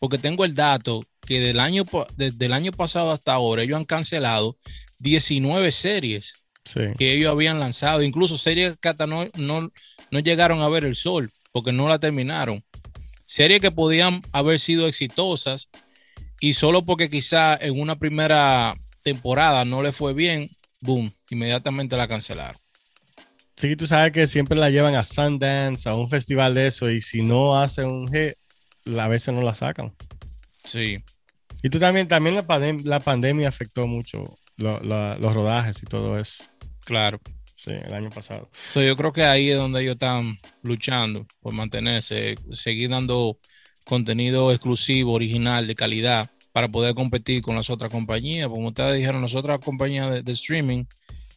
porque 0.02 0.18
tengo 0.18 0.46
el 0.46 0.56
dato 0.56 1.02
que 1.28 1.40
del 1.40 1.60
año, 1.60 1.86
desde 2.18 2.48
el 2.48 2.54
año 2.54 2.72
pasado 2.72 3.12
hasta 3.12 3.34
ahora 3.34 3.62
ellos 3.62 3.78
han 3.78 3.86
cancelado 3.86 4.58
19 5.00 5.72
series 5.72 6.34
Sí. 6.64 6.82
que 6.96 7.14
ellos 7.14 7.32
habían 7.32 7.60
lanzado, 7.60 8.04
incluso 8.04 8.38
series 8.38 8.78
que 8.80 8.90
hasta 8.90 9.08
no, 9.08 9.28
no, 9.36 9.72
no 10.12 10.20
llegaron 10.20 10.62
a 10.62 10.70
ver 10.70 10.86
el 10.86 10.96
sol 10.96 11.32
porque 11.52 11.72
no 11.72 11.88
la 11.90 12.00
terminaron. 12.00 12.64
Series 13.26 13.62
que 13.62 13.72
podían 13.72 14.22
haber 14.32 14.60
sido 14.60 14.88
exitosas 14.88 15.70
y 16.40 16.54
solo 16.54 16.84
porque 16.84 17.10
quizá 17.10 17.56
en 17.56 17.80
una 17.80 17.98
primera 17.98 18.76
temporada 19.04 19.64
no 19.66 19.82
le 19.82 19.92
fue 19.92 20.14
bien, 20.14 20.50
boom, 20.82 21.12
inmediatamente 21.30 21.96
la 21.98 22.08
cancelaron. 22.08 22.60
Sí, 23.58 23.76
tú 23.76 23.86
sabes 23.86 24.12
que 24.12 24.26
siempre 24.28 24.58
la 24.58 24.70
llevan 24.72 24.96
a 24.96 25.04
Sundance, 25.04 25.88
a 25.88 25.94
un 25.94 26.10
festival 26.10 26.56
de 26.56 26.68
eso, 26.68 26.90
y 26.90 27.00
si 27.02 27.22
no 27.22 27.60
hacen 27.60 27.86
un 27.88 28.08
hit, 28.12 28.34
a 28.98 29.08
veces 29.08 29.34
no 29.34 29.42
la 29.44 29.54
sacan. 29.54 29.94
Sí, 30.64 30.98
Y 31.64 31.70
tú 31.70 31.78
también, 31.78 32.08
también 32.08 32.36
la, 32.36 32.46
pandem- 32.48 32.84
la 32.86 33.00
pandemia 33.00 33.48
afectó 33.50 33.86
mucho 33.86 34.24
lo- 34.58 34.80
la- 34.82 35.16
los 35.20 35.34
rodajes 35.34 35.82
y 35.84 35.86
todo 35.86 36.18
eso. 36.18 36.44
claro. 36.86 37.20
Sí, 37.64 37.72
el 37.72 37.94
año 37.94 38.10
pasado. 38.10 38.50
So, 38.74 38.82
yo 38.82 38.96
creo 38.96 39.14
que 39.14 39.24
ahí 39.24 39.52
es 39.52 39.58
donde 39.58 39.82
ellos 39.82 39.94
están 39.94 40.38
luchando 40.64 41.28
por 41.42 41.54
mantenerse, 41.54 42.34
seguir 42.52 42.90
dando 42.90 43.38
contenido 43.86 44.52
exclusivo, 44.52 45.14
original, 45.14 45.68
de 45.68 45.76
calidad 45.76 46.32
para 46.54 46.70
poder 46.70 46.96
competir 46.96 47.44
con 47.44 47.56
las 47.56 47.70
otras 47.70 47.92
compañías. 47.92 48.48
Como 48.48 48.70
ustedes 48.70 48.98
dijeron, 48.98 49.22
las 49.22 49.36
otras 49.36 49.62
compañías 49.62 50.10
de, 50.10 50.24
de 50.24 50.32
streaming 50.32 50.86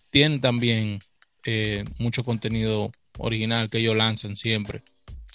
tienen 0.09 0.41
también 0.41 0.99
eh, 1.45 1.85
mucho 1.99 2.25
contenido 2.25 2.91
original 3.19 3.69
que 3.69 3.79
ellos 3.79 3.97
lanzan 3.97 4.35
siempre. 4.35 4.83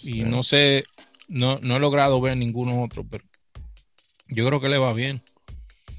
Y 0.02 0.24
no 0.24 0.42
sé, 0.42 0.86
no, 1.28 1.60
no 1.62 1.78
he 1.78 1.80
logrado 1.80 2.20
ver 2.20 2.36
ninguno 2.36 2.82
otro, 2.82 3.06
pero 3.08 3.24
yo 4.28 4.48
creo 4.48 4.60
que 4.60 4.70
le 4.70 4.80
va 4.80 4.94
bien. 4.94 5.22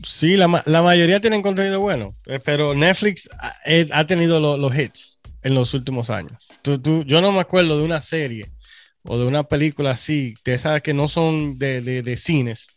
Sí, 0.03 0.37
la, 0.37 0.63
la 0.67 0.83
mayoría 0.83 1.21
tienen 1.21 1.43
contenido 1.43 1.81
bueno, 1.81 2.15
eh, 2.27 2.41
pero 2.43 2.75
Netflix 2.75 3.29
ha, 3.39 3.53
eh, 3.67 3.87
ha 3.93 4.07
tenido 4.07 4.41
lo- 4.41 4.57
los 4.57 4.75
hits 4.77 5.21
en 5.43 5.55
los 5.55 5.75
últimos 5.75 6.09
años. 6.11 6.33
Tú- 6.63 6.81
tú- 6.81 7.05
yo 7.05 7.21
no 7.21 7.33
me 7.33 7.41
acuerdo 7.41 7.77
de 7.79 7.85
una 7.85 8.01
serie 8.01 8.47
o 9.03 9.19
de 9.19 9.25
una 9.27 9.45
película 9.45 9.91
así, 9.91 10.35
de 10.45 10.55
esas 10.55 10.81
que 10.83 10.95
no 10.95 11.07
son 11.09 11.59
de, 11.59 11.81
de- 11.83 12.03
de 12.03 12.17
cines, 12.17 12.69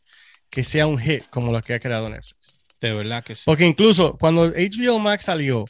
que 0.49 0.63
sea 0.63 0.85
un 0.87 0.99
hit 0.99 1.23
como 1.29 1.51
la 1.53 1.61
que 1.61 1.73
ha 1.73 1.79
creado 1.79 2.09
Netflix. 2.09 2.59
De 2.81 2.93
verdad 2.93 3.23
que 3.23 3.35
sí. 3.35 3.43
Porque 3.45 3.65
incluso 3.65 4.17
cuando 4.17 4.45
HBO 4.47 4.99
Max 4.99 5.25
salió, 5.25 5.63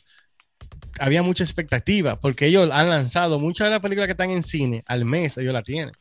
había 1.00 1.24
mucha 1.24 1.44
expectativa, 1.44 2.20
porque 2.20 2.46
ellos 2.48 2.70
han 2.72 2.90
lanzado 2.90 3.40
muchas 3.40 3.66
de 3.68 3.72
las 3.72 3.80
películas 3.80 4.08
que 4.08 4.12
están 4.12 4.32
en 4.32 4.44
cine 4.44 4.84
al 4.88 5.06
mes, 5.06 5.38
ellos 5.38 5.54
la 5.54 5.64
tienen. 5.64 5.92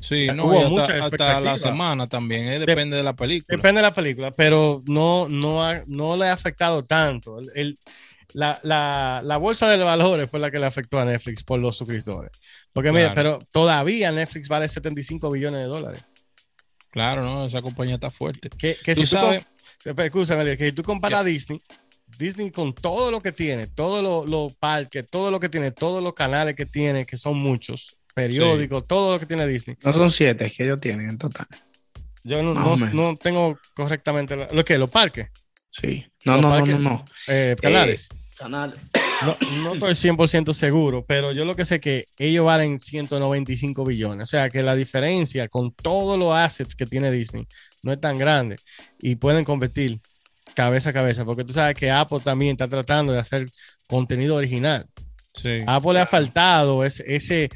Sí, 0.00 0.26
no, 0.34 0.46
hubo 0.46 0.62
y 0.66 0.68
mucha 0.70 0.98
hasta, 1.04 1.40
la 1.40 1.56
semana 1.56 2.06
también, 2.08 2.48
eh, 2.48 2.58
depende 2.58 2.96
de 2.96 3.02
la 3.04 3.14
película. 3.14 3.56
Depende 3.56 3.78
de 3.80 3.82
la 3.82 3.92
película, 3.92 4.30
pero 4.32 4.80
no, 4.86 5.28
no, 5.28 5.64
ha- 5.64 5.82
no 5.86 6.16
le 6.16 6.26
ha 6.28 6.32
afectado 6.32 6.84
tanto. 6.84 7.38
El- 7.38 7.50
el- 7.54 7.78
la, 8.34 8.58
la- 8.62 9.20
la 9.22 9.36
bolsa 9.36 9.68
de 9.68 9.76
valores 9.84 10.28
fue 10.30 10.40
la 10.40 10.50
que 10.50 10.58
le 10.58 10.66
afectó 10.66 10.98
a 10.98 11.04
Netflix 11.04 11.44
por 11.44 11.60
los 11.60 11.76
suscriptores. 11.76 12.30
Porque 12.72 12.90
mira, 12.90 13.12
Claro. 13.12 13.38
pero 13.38 13.48
todavía 13.52 14.10
Netflix 14.10 14.48
vale 14.48 14.66
75 14.68 15.30
billones 15.30 15.60
de 15.60 15.66
dólares. 15.66 16.02
Claro, 16.90 17.22
no, 17.22 17.46
esa 17.46 17.62
compañía 17.62 17.94
está 17.94 18.10
fuerte. 18.10 18.48
Que, 18.50 18.76
que 18.82 18.94
Tú 18.94 19.02
si 19.06 19.14
tú 19.14 19.16
sabes- 19.16 19.44
com- 19.84 20.00
escúchame, 20.00 20.56
que 20.56 20.66
si 20.66 20.72
tú 20.72 20.82
comparas 20.82 21.20
a 21.20 21.24
Disney, 21.24 21.60
Disney 22.18 22.50
con 22.50 22.74
todo 22.74 23.10
lo 23.10 23.20
que 23.20 23.32
tiene, 23.32 23.66
todos 23.66 24.02
los 24.02 24.28
los 24.28 24.54
parques, 24.56 25.06
todo 25.10 25.30
lo 25.30 25.40
que 25.40 25.48
tiene, 25.48 25.70
todos 25.70 26.02
los 26.02 26.12
canales 26.14 26.54
que 26.54 26.66
tiene, 26.66 27.06
que 27.06 27.16
son 27.16 27.38
muchos, 27.38 27.98
periódicos, 28.14 28.84
todo 28.86 29.12
lo 29.14 29.18
que 29.20 29.26
tiene 29.26 29.46
Disney. 29.46 29.76
No 29.84 29.92
son 29.92 30.10
siete 30.10 30.50
que 30.50 30.64
ellos 30.64 30.80
tienen 30.80 31.08
en 31.10 31.18
total. 31.18 31.46
Yo 32.24 32.42
no, 32.42 32.54
no- 32.54 33.16
tengo 33.16 33.58
correctamente 33.74 34.36
la- 34.36 34.48
lo 34.52 34.64
que, 34.64 34.78
los 34.78 34.90
parques, 34.90 35.28
Sí. 35.74 36.04
No, 36.26 36.34
Los 36.34 36.42
no, 36.42 36.48
no, 36.50 36.54
parques- 36.56 36.78
no, 36.78 36.90
no. 36.90 37.04
eh, 37.28 37.56
canales. 37.60 38.08
Canales. 38.36 38.78
No, 39.24 39.36
no 39.62 39.72
estoy 39.88 39.94
100% 39.94 40.52
seguro, 40.52 41.02
pero 41.06 41.32
yo 41.32 41.44
lo 41.46 41.54
que 41.54 41.64
sé 41.64 41.80
que 41.80 42.04
ellos 42.18 42.44
valen 42.44 42.78
195 42.78 43.84
billones. 43.84 44.24
O 44.24 44.26
sea 44.30 44.50
que 44.50 44.62
la 44.62 44.76
diferencia 44.76 45.48
con 45.48 45.72
todos 45.72 46.18
los 46.18 46.34
assets 46.34 46.74
que 46.74 46.84
tiene 46.86 47.10
Disney 47.10 47.46
no 47.82 47.90
es 47.92 48.00
tan 48.00 48.18
grande 48.18 48.56
y 49.00 49.16
pueden 49.16 49.44
competir 49.44 50.00
cabeza 50.54 50.90
a 50.90 50.92
cabeza, 50.92 51.24
porque 51.24 51.44
tú 51.44 51.54
sabes 51.54 51.74
que 51.74 51.90
Apple 51.90 52.20
también 52.22 52.52
está 52.52 52.68
tratando 52.68 53.12
de 53.14 53.20
hacer 53.20 53.46
contenido 53.86 54.34
original. 54.36 54.86
Sí. 55.34 55.56
Apple 55.66 55.94
le 55.94 56.00
ha 56.00 56.06
faltado 56.06 56.84
ese, 56.84 57.02
ese, 57.06 57.48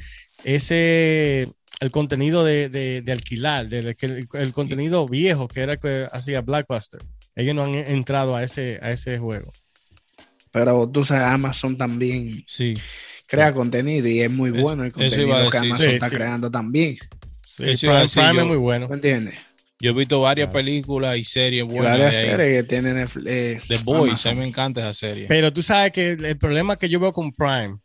ese 0.43 1.45
el 1.79 1.91
contenido 1.91 2.43
de, 2.43 2.69
de- 2.69 3.01
de 3.01 3.11
alquilar, 3.11 3.71
el, 3.71 3.95
el 4.33 4.51
contenido 4.51 5.05
viejo 5.07 5.47
que 5.47 5.61
era 5.61 5.73
el 5.73 5.79
que 5.79 6.07
hacía 6.11 6.41
Blackbuster. 6.41 6.99
Ellos 7.35 7.53
no 7.53 7.63
han 7.63 7.75
entrado 7.75 8.35
a 8.35 8.43
ese, 8.43 8.79
a 8.81 8.89
ese 8.91 9.17
juego. 9.19 9.51
Pero 10.51 10.89
tú 10.89 11.03
sabes, 11.03 11.23
Amazon 11.27 11.77
también 11.77 12.43
Sí. 12.47 12.73
crea 13.27 13.53
contenido 13.53 14.07
y 14.07 14.21
es 14.21 14.31
muy 14.31 14.49
bueno 14.49 14.83
el 14.83 14.89
eso 14.89 15.21
iba 15.21 15.39
a 15.39 15.43
contenido 15.43 15.49
que. 15.51 15.57
Amazon 15.57 15.85
Sí, 15.85 15.91
está 15.93 16.09
creando 16.09 16.49
también. 16.49 16.97
Sí, 17.45 17.63
Prime, 17.87 17.99
decir 18.01 18.23
Prime 18.23 18.35
yo. 18.35 18.41
es 18.41 18.47
muy 18.47 18.57
bueno. 18.57 18.87
¿Me 18.87 18.95
entiendes? 18.95 19.35
Yo 19.79 19.91
he 19.91 19.93
visto 19.93 20.19
varias 20.19 20.47
Claro. 20.49 20.65
películas 20.65 21.17
y 21.17 21.23
series 21.23 21.63
Y 21.63 21.67
buenas. 21.67 21.91
varias 21.91 22.15
de 22.15 22.21
series 22.21 22.57
que 22.57 22.63
tienen 22.63 23.07
eh, 23.27 23.59
The 23.67 23.77
Boys, 23.83 24.25
a 24.25 24.31
mí 24.33 24.39
me 24.39 24.47
encanta 24.47 24.81
esa 24.81 24.93
serie. 24.93 25.27
Pero 25.27 25.53
tú 25.53 25.61
sabes 25.61 25.91
que 25.91 26.11
el 26.13 26.37
problema 26.39 26.75
que 26.77 26.89
yo 26.89 26.99
veo 26.99 27.11
con 27.11 27.31
Prime 27.31 27.77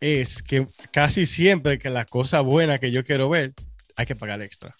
es 0.00 0.42
que 0.42 0.66
casi 0.92 1.26
siempre 1.26 1.78
que 1.78 1.90
la 1.90 2.04
cosa 2.04 2.40
buena 2.40 2.78
que 2.78 2.90
yo 2.90 3.04
quiero 3.04 3.28
ver, 3.28 3.52
hay 3.96 4.06
que 4.06 4.16
pagar 4.16 4.40
extra. 4.42 4.74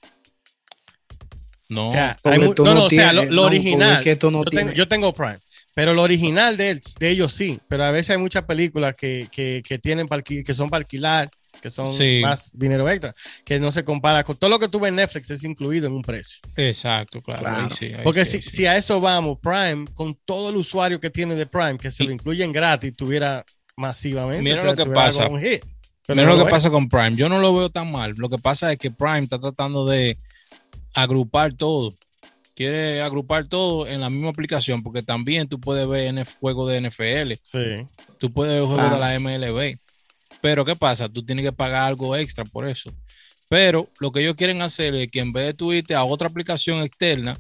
No, 1.68 1.88
O 1.90 1.92
sea, 1.92 2.16
hay 2.24 2.38
no, 2.40 2.52
no 2.54 2.74
no, 2.74 2.84
o 2.86 2.90
sea, 2.90 3.12
lo, 3.12 3.24
no, 3.26 3.42
original. 3.44 3.98
es 3.98 4.00
que 4.04 4.16
tú 4.16 4.30
no 4.30 4.38
yo, 4.40 4.44
tengo, 4.50 4.56
tienes- 4.70 4.74
yo 4.74 4.88
tengo 4.88 5.12
Prime, 5.12 5.38
pero 5.72 5.94
lo 5.94 6.02
original 6.02 6.56
de, 6.56 6.70
él- 6.70 6.80
de 6.98 7.10
ellos 7.10 7.32
sí. 7.32 7.60
Pero 7.68 7.84
a 7.84 7.92
veces 7.92 8.10
hay 8.10 8.18
muchas 8.18 8.44
películas 8.44 8.94
que, 8.96 9.28
que, 9.30 9.62
que 9.66 9.78
tienen 9.78 10.08
que 10.08 10.54
son 10.54 10.68
para 10.68 10.80
alquilar, 10.80 11.30
que 11.62 11.70
son 11.70 11.92
Sí. 11.92 12.20
más 12.22 12.50
dinero 12.58 12.88
extra, 12.90 13.14
que 13.44 13.60
no 13.60 13.70
se 13.70 13.84
compara 13.84 14.24
con 14.24 14.36
todo 14.36 14.50
lo 14.50 14.58
que 14.58 14.66
tú 14.66 14.80
ves 14.80 14.88
en 14.88 14.96
Netflix 14.96 15.30
es 15.30 15.44
incluido 15.44 15.86
en 15.86 15.92
un 15.92 16.02
precio. 16.02 16.40
exacto, 16.56 17.20
claro. 17.20 17.42
Claro. 17.42 17.62
ahí 17.64 17.70
sí, 17.70 17.84
ahí 17.86 18.02
Porque 18.02 18.24
sí, 18.24 18.42
si, 18.42 18.50
si 18.50 18.66
a 18.66 18.76
eso 18.76 19.00
vamos, 19.00 19.38
Prime, 19.40 19.84
con 19.94 20.16
todo 20.24 20.50
el 20.50 20.56
usuario 20.56 20.98
que 21.00 21.10
tiene 21.10 21.36
de 21.36 21.46
Prime, 21.46 21.78
que 21.78 21.92
se 21.92 22.02
Y- 22.02 22.06
lo 22.08 22.12
incluyen 22.12 22.50
gratis, 22.50 22.96
tuviera 22.96 23.44
masivamente. 23.80 24.42
Mira 24.42 24.58
o 24.58 24.60
sea, 24.60 24.70
lo 24.70 24.76
que 24.76 24.90
pasa. 24.90 25.28
Mira 25.28 25.60
no 26.26 26.30
lo 26.34 26.38
que 26.38 26.44
es. 26.44 26.50
pasa 26.50 26.70
con 26.70 26.88
Prime. 26.88 27.16
Yo 27.16 27.28
no 27.28 27.38
lo 27.38 27.54
veo 27.54 27.70
tan 27.70 27.90
mal. 27.90 28.14
Lo 28.16 28.28
que 28.28 28.38
pasa 28.38 28.72
es 28.72 28.78
que 28.78 28.90
Prime 28.90 29.20
está 29.20 29.38
tratando 29.38 29.87
de 29.87 30.16
agrupar 30.94 31.52
todo. 31.54 31.94
Quiere 32.54 33.00
agrupar 33.00 33.46
todo 33.49 33.87
en 33.87 34.00
la 34.00 34.10
misma 34.10 34.30
aplicación 34.30 34.82
porque 34.82 35.02
también 35.02 35.49
tú 35.49 35.58
puedes 35.60 35.88
ver 35.88 36.12
juegos 36.40 36.70
de 36.70 36.76
NFL, 36.82 37.32
Sí. 37.42 37.87
tú 38.18 38.32
puedes 38.32 38.52
ver 38.54 38.64
juegos 38.64 38.87
Ah. 38.90 38.94
de 38.94 39.00
la 39.00 39.14
MLB. 39.14 39.78
Pero 40.40 40.64
¿qué 40.64 40.76
pasa? 40.76 41.08
Tú 41.08 41.25
tienes 41.25 41.44
que 41.44 41.52
pagar 41.52 41.84
algo 41.84 42.14
extra 42.16 42.44
por 42.44 42.68
eso. 42.68 42.90
Pero 43.49 43.88
lo 43.99 44.12
que 44.12 44.20
ellos 44.20 44.37
quieren 44.37 44.62
hacer 44.62 44.94
es 44.94 45.10
que 45.10 45.20
en 45.20 45.32
vez 45.32 45.46
de 45.46 45.54
tú 45.54 45.72
irte 45.72 45.94
a 45.94 46.04
otra 46.04 46.28
aplicación 46.28 46.82
externa, 46.82 47.37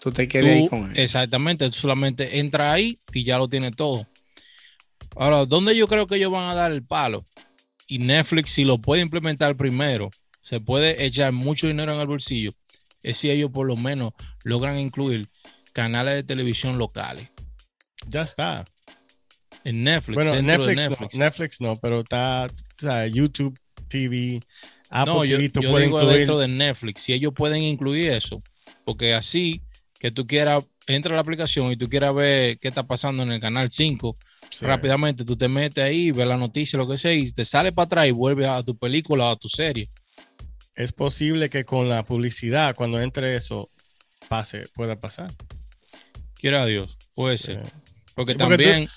Tú 0.00 0.10
te 0.10 0.26
quedes 0.26 0.52
ahí 0.56 0.62
tú, 0.64 0.70
con 0.70 0.90
él. 0.90 0.98
exactamente, 0.98 1.66
tú 1.66 1.76
solamente 1.78 2.38
entras 2.40 2.72
ahí 2.72 2.98
y 3.12 3.22
ya 3.24 3.38
lo 3.38 3.48
tienes 3.48 3.76
todo. 3.76 4.06
Ahora, 5.16 5.44
¿dónde 5.46 5.76
yo 5.76 5.86
creo 5.86 6.06
que 6.06 6.16
ellos 6.16 6.30
van 6.32 6.48
a 6.48 6.54
dar 6.54 6.72
el 6.72 6.84
palo? 6.84 7.24
Y 7.86 7.98
Netflix, 7.98 8.52
si 8.52 8.64
lo 8.64 8.78
puede 8.78 9.02
implementar 9.02 9.56
primero, 9.56 10.10
se 10.40 10.60
puede 10.60 11.04
echar 11.04 11.32
mucho 11.32 11.66
dinero 11.66 11.94
en 11.94 12.00
el 12.00 12.06
bolsillo, 12.06 12.52
es 13.02 13.16
si 13.18 13.30
ellos 13.30 13.50
por 13.52 13.66
lo 13.66 13.76
menos 13.76 14.12
logran 14.44 14.78
incluir 14.78 15.28
canales 15.72 16.14
de 16.14 16.22
televisión 16.22 16.78
locales 16.78 17.28
Ya 18.08 18.22
está. 18.22 18.64
en 19.64 19.84
Netflix. 19.84 20.14
Bueno, 20.16 20.40
Netflix, 20.42 20.88
Netflix. 20.88 21.14
No, 21.14 21.24
Netflix 21.24 21.60
no, 21.60 21.80
pero 21.80 22.00
está 22.00 22.48
YouTube 23.10 23.58
TV, 23.88 24.40
Apple 24.90 25.12
No, 25.14 25.24
yo, 25.24 25.36
TV, 25.36 25.50
yo 25.54 25.60
digo 25.60 25.82
incluir. 25.98 26.16
dentro 26.18 26.38
de 26.38 26.48
Netflix, 26.48 27.02
si 27.02 27.12
ellos 27.12 27.32
pueden 27.34 27.62
incluir 27.62 28.10
eso, 28.10 28.42
porque 28.84 29.14
así 29.14 29.60
que 29.98 30.10
tú 30.10 30.26
quieras, 30.26 30.64
entra 30.86 31.12
a 31.12 31.16
la 31.16 31.20
aplicación 31.20 31.70
y 31.70 31.76
tú 31.76 31.88
quieras 31.88 32.14
ver 32.14 32.58
qué 32.58 32.68
está 32.68 32.84
pasando 32.86 33.22
en 33.22 33.30
el 33.32 33.40
canal 33.40 33.70
5, 33.70 34.16
Sí. 34.52 34.66
rápidamente 34.66 35.24
tú 35.24 35.34
te 35.36 35.48
metes 35.48 35.82
ahí, 35.82 36.10
ves 36.10 36.26
la 36.26 36.36
noticia, 36.36 36.78
lo 36.78 36.86
que 36.86 36.98
sea, 36.98 37.12
y 37.14 37.30
te 37.32 37.44
sale 37.44 37.72
para 37.72 37.86
atrás 37.86 38.06
y 38.06 38.10
vuelves 38.10 38.46
a 38.48 38.62
tu 38.62 38.76
película 38.76 39.24
o 39.24 39.30
a 39.30 39.36
tu 39.36 39.48
serie. 39.48 39.88
Es 40.74 40.92
posible 40.92 41.48
que 41.50 41.64
con 41.64 41.88
la 41.88 42.04
publicidad, 42.04 42.74
cuando 42.74 43.00
entre 43.00 43.34
eso, 43.36 43.70
pase, 44.28 44.62
pueda 44.74 44.96
pasar. 45.00 45.30
Quiera 46.34 46.66
Dios, 46.66 46.98
puede 47.14 47.38
ser. 47.38 47.64
Sí. 47.64 47.72
Porque 48.14 48.32
Sí, 48.32 48.38
porque 48.38 48.56
tú- 48.56 48.64
también, 48.70 48.88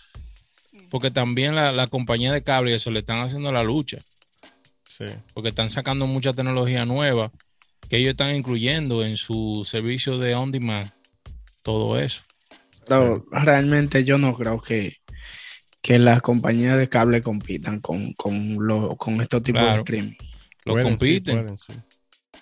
porque 0.90 1.12
también 1.12 1.56
la, 1.56 1.72
la 1.72 1.88
compañía 1.88 2.34
de 2.34 2.44
cable 2.44 2.72
y 2.72 2.74
eso 2.74 2.92
le 2.92 3.00
están 3.00 3.22
haciendo 3.22 3.52
la 3.52 3.64
lucha, 3.64 3.98
Sí. 4.90 5.06
porque 5.34 5.50
están 5.50 5.70
sacando 5.70 6.06
mucha 6.08 6.34
tecnología 6.34 6.86
nueva 6.86 7.32
que 7.90 7.98
ellos 7.98 8.12
están 8.12 8.36
incluyendo 8.36 9.06
en 9.06 9.16
su 9.16 9.64
servicio 9.66 10.18
de 10.18 10.36
on 10.36 10.52
demand, 10.52 10.90
todo 11.64 12.00
eso. 12.00 12.24
Pero 12.88 13.26
realmente 13.32 14.04
yo 14.04 14.18
no 14.18 14.34
creo 14.36 14.62
que, 14.62 14.98
que 15.86 16.00
las 16.00 16.20
compañías 16.24 16.80
de 16.80 16.90
cable 16.90 17.22
compitan 17.22 17.80
con, 17.80 18.12
con, 18.14 18.56
lo- 18.66 18.96
con 18.96 19.22
estos 19.22 19.44
tipos 19.44 19.62
Claro. 19.62 19.78
de 19.78 19.84
crimen. 19.84 20.18
Lo 20.66 20.74
Pueden, 20.74 20.88
sí, 20.88 20.90
compiten. 20.98 21.42
pueden, 21.44 21.58
sí. 21.60 21.74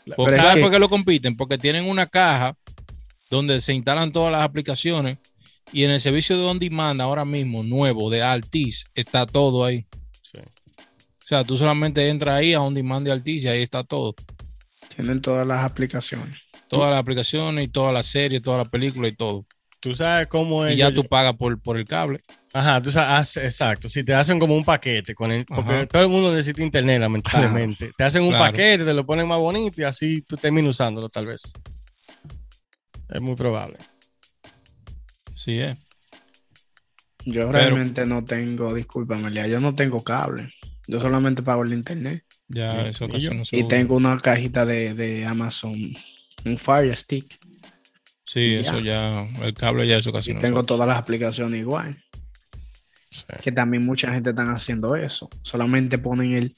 Es 0.06 0.16
¿Sabes 0.42 0.56
que- 0.56 0.62
por 0.62 0.72
qué 0.72 0.80
lo 0.80 0.88
compiten? 0.88 1.36
Porque 1.36 1.58
tienen 1.58 1.84
una 1.84 2.06
caja 2.06 2.56
donde 3.30 3.60
se 3.60 3.74
instalan 3.74 4.14
todas 4.14 4.32
las 4.32 4.44
aplicaciones 4.44 5.18
y 5.74 5.84
en 5.84 5.92
el 5.92 6.00
servicio 6.00 6.38
de 6.38 6.46
on 6.46 6.58
demand 6.58 7.02
ahora 7.02 7.26
mismo 7.26 7.64
nuevo 7.64 8.10
de 8.10 8.22
Altis 8.22 8.86
está 8.96 9.26
todo 9.26 9.66
ahí. 9.66 9.86
Sí. 10.22 10.38
O 10.40 11.28
sea, 11.28 11.44
tú 11.44 11.58
solamente 11.58 12.08
entras 12.08 12.36
ahí 12.40 12.54
a 12.54 12.62
on 12.62 12.74
demand 12.74 13.06
de 13.06 13.12
Altis 13.12 13.44
y 13.44 13.50
ahí 13.50 13.62
está 13.62 13.84
todo. 13.84 14.16
Tienen 14.96 15.22
todas 15.22 15.46
las 15.46 15.66
aplicaciones. 15.66 16.38
Todas 16.70 16.92
las 16.92 17.00
aplicaciones 17.00 17.66
y 17.66 17.68
todas 17.68 17.94
las 17.94 18.06
series, 18.06 18.42
todas 18.42 18.60
las 18.60 18.70
películas 18.70 19.12
y 19.12 19.16
todo. 19.18 19.46
Tú 19.82 19.94
sabes 19.94 20.28
cómo 20.28 20.66
es. 20.66 20.76
Y 20.76 20.78
ya 20.78 20.94
tú 20.94 21.04
pagas 21.04 21.36
por, 21.36 21.60
por 21.62 21.78
el 21.78 21.84
cable. 21.84 22.22
Ajá, 22.56 22.80
tú 22.82 22.92
sabes, 22.92 23.36
ah, 23.38 23.42
exacto. 23.44 23.90
Si 23.90 24.04
te 24.04 24.14
hacen 24.14 24.38
como 24.40 24.56
un 24.56 24.64
paquete 24.64 25.16
con 25.16 25.32
el, 25.32 25.44
porque 25.46 25.74
Ajá. 25.74 25.88
todo 25.88 26.04
el 26.04 26.10
mundo 26.10 26.32
necesita 26.32 26.62
internet, 26.62 27.00
lamentablemente. 27.00 27.92
Te 27.98 28.04
hacen 28.04 28.22
un 28.24 28.30
Claro. 28.30 28.46
paquete, 28.46 28.86
te 28.86 28.94
lo 28.94 29.06
ponen 29.06 29.28
más 29.28 29.40
bonito 29.40 29.82
y 29.82 29.84
así 29.84 30.22
tú 30.22 30.38
terminas 30.38 30.70
usándolo, 30.72 31.10
tal 31.10 31.26
vez. 31.28 31.52
Es 33.10 33.22
muy 33.22 33.36
probable. 33.36 33.78
Sí, 35.36 35.60
es. 35.60 35.78
Yo 37.26 37.48
Pero- 37.48 37.52
realmente 37.54 38.06
no 38.06 38.24
tengo, 38.24 38.74
discúlpame, 38.74 39.30
Lea, 39.32 39.48
yo 39.48 39.60
no 39.60 39.74
tengo 39.74 40.04
cable. 40.04 40.54
Yo 40.88 41.00
solamente 41.00 41.42
pago 41.42 41.64
el 41.64 41.74
internet. 41.74 42.24
Ya 42.50 42.72
Sí, 42.72 42.78
eso 42.90 43.06
y 43.06 43.08
casi 43.10 43.26
yo- 43.28 43.34
no 43.34 43.46
se 43.46 43.58
Y 43.58 43.68
tengo 43.68 43.96
una 43.96 44.20
cajita 44.20 44.66
de, 44.66 44.94
de 44.94 45.26
Amazon, 45.26 45.74
un 46.46 46.58
Fire 46.58 46.96
Stick. 46.96 47.40
Sí, 48.26 48.40
Y 48.40 48.56
eso 48.56 48.80
ya, 48.80 49.28
el 49.42 49.54
cable 49.54 49.88
ya 49.88 49.98
eso 49.98 50.12
casi 50.12 50.32
Y 50.32 50.34
no 50.34 50.40
tengo 50.42 50.60
usa. 50.60 50.68
todas 50.68 50.88
las 50.88 50.98
aplicaciones 50.98 51.60
igual. 51.60 52.03
Sí. 53.14 53.26
Que 53.44 53.52
también 53.52 53.86
mucha 53.86 54.12
gente 54.12 54.32
están 54.32 54.50
haciendo 54.50 54.96
eso. 54.96 55.30
Solamente 55.44 55.98
ponen 55.98 56.34
el, 56.34 56.56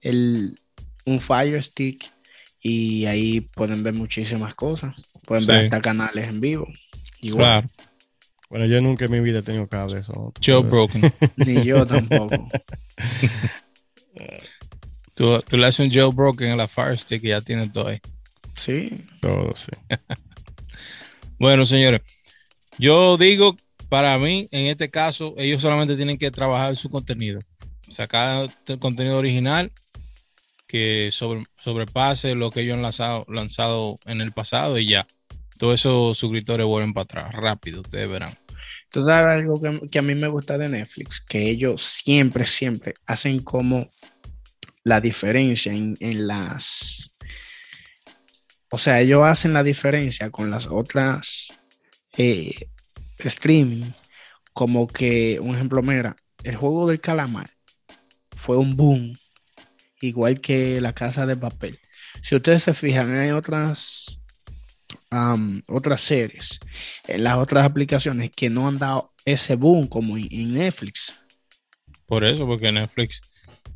el 0.00 0.58
un 1.04 1.20
Fire 1.20 1.62
Stick 1.62 2.10
y 2.60 3.06
ahí 3.06 3.40
pueden 3.40 3.82
ver 3.82 3.94
muchísimas 3.94 4.54
cosas. 4.54 4.94
Pueden 5.26 5.46
ver 5.46 5.64
hasta 5.64 5.80
canales 5.80 6.28
en 6.28 6.40
vivo. 6.40 6.68
Igual. 7.20 7.68
Claro, 7.68 7.68
Bueno, 8.50 8.66
yo 8.66 8.80
nunca 8.80 9.04
en 9.04 9.12
mi 9.12 9.20
vida 9.20 9.38
he 9.38 9.42
tenido 9.42 9.66
cable. 9.68 10.00
Eso, 10.00 10.32
decir. 10.34 10.64
Broken. 10.64 11.02
Ni 11.36 11.62
yo 11.64 11.86
tampoco. 11.86 12.48
tú, 15.14 15.40
tú 15.48 15.56
le 15.56 15.66
haces 15.66 15.86
un 15.86 15.92
Joe 15.92 16.12
Broken 16.14 16.50
a 16.50 16.56
la 16.56 16.68
Fire 16.68 16.98
Stick 16.98 17.22
y 17.24 17.28
ya 17.28 17.40
tiene 17.40 17.68
todo 17.68 17.88
ahí. 17.88 18.00
Sí. 18.56 19.04
Todo, 19.20 19.54
sí. 19.56 19.70
Bueno, 21.38 21.66
señores, 21.66 22.02
yo 22.78 23.16
digo, 23.16 23.56
para 23.92 24.16
mí, 24.16 24.48
en 24.52 24.68
este 24.68 24.88
caso, 24.88 25.34
ellos 25.36 25.60
solamente 25.60 25.96
tienen 25.96 26.16
que 26.16 26.30
trabajar 26.30 26.74
su 26.76 26.88
contenido, 26.88 27.40
sacar 27.90 28.48
contenido 28.80 29.18
original 29.18 29.70
que 30.66 31.10
sobre- 31.12 31.44
sobrepase 31.58 32.34
lo 32.34 32.50
que 32.50 32.62
ellos 32.62 32.76
han 32.76 32.80
lanzado, 32.80 33.26
lanzado 33.28 33.98
en 34.06 34.22
el 34.22 34.32
pasado 34.32 34.78
y 34.78 34.86
ya. 34.86 35.06
Todos 35.58 35.74
esos 35.74 36.16
suscriptores 36.16 36.64
vuelven 36.64 36.94
para 36.94 37.04
atrás, 37.04 37.34
rápido, 37.34 37.82
ustedes 37.82 38.08
verán. 38.08 38.34
Tú 38.90 39.02
sabes 39.02 39.36
algo 39.36 39.60
que, 39.90 39.98
a 39.98 40.02
mí 40.02 40.14
me 40.14 40.28
gusta 40.28 40.56
de 40.56 40.70
Netflix, 40.70 41.20
que 41.20 41.50
ellos 41.50 41.82
siempre, 41.82 42.46
siempre 42.46 42.94
hacen 43.04 43.40
como 43.40 43.90
la 44.84 45.02
diferencia 45.02 45.70
en, 45.70 45.96
en 46.00 46.26
las... 46.26 47.12
O 48.70 48.78
sea, 48.78 49.02
ellos 49.02 49.20
hacen 49.26 49.52
la 49.52 49.62
diferencia 49.62 50.30
con 50.30 50.50
las 50.50 50.66
otras 50.66 51.52
eh, 52.16 52.54
streaming, 53.28 53.90
como 54.52 54.86
que, 54.86 55.38
un 55.40 55.54
ejemplo, 55.54 55.82
mira, 55.82 56.16
el 56.44 56.56
juego 56.56 56.86
del 56.86 57.00
calamar 57.00 57.48
fue 58.36 58.56
un 58.56 58.76
boom, 58.76 59.12
igual 60.00 60.40
que 60.40 60.80
la 60.80 60.92
casa 60.92 61.26
de 61.26 61.36
papel. 61.36 61.78
Si 62.22 62.34
ustedes 62.34 62.62
se 62.62 62.74
fijan, 62.74 63.14
hay 63.16 63.30
otras, 63.30 64.20
otras 65.68 66.00
series 66.00 66.58
en 67.08 67.24
las 67.24 67.38
otras 67.38 67.64
aplicaciones 67.64 68.30
que 68.30 68.50
no 68.50 68.68
han 68.68 68.78
dado 68.78 69.12
ese 69.24 69.54
boom 69.54 69.86
como 69.86 70.16
en, 70.16 70.52
Netflix. 70.52 71.16
Por 72.06 72.24
eso, 72.24 72.46
porque 72.46 72.72
Netflix 72.72 73.20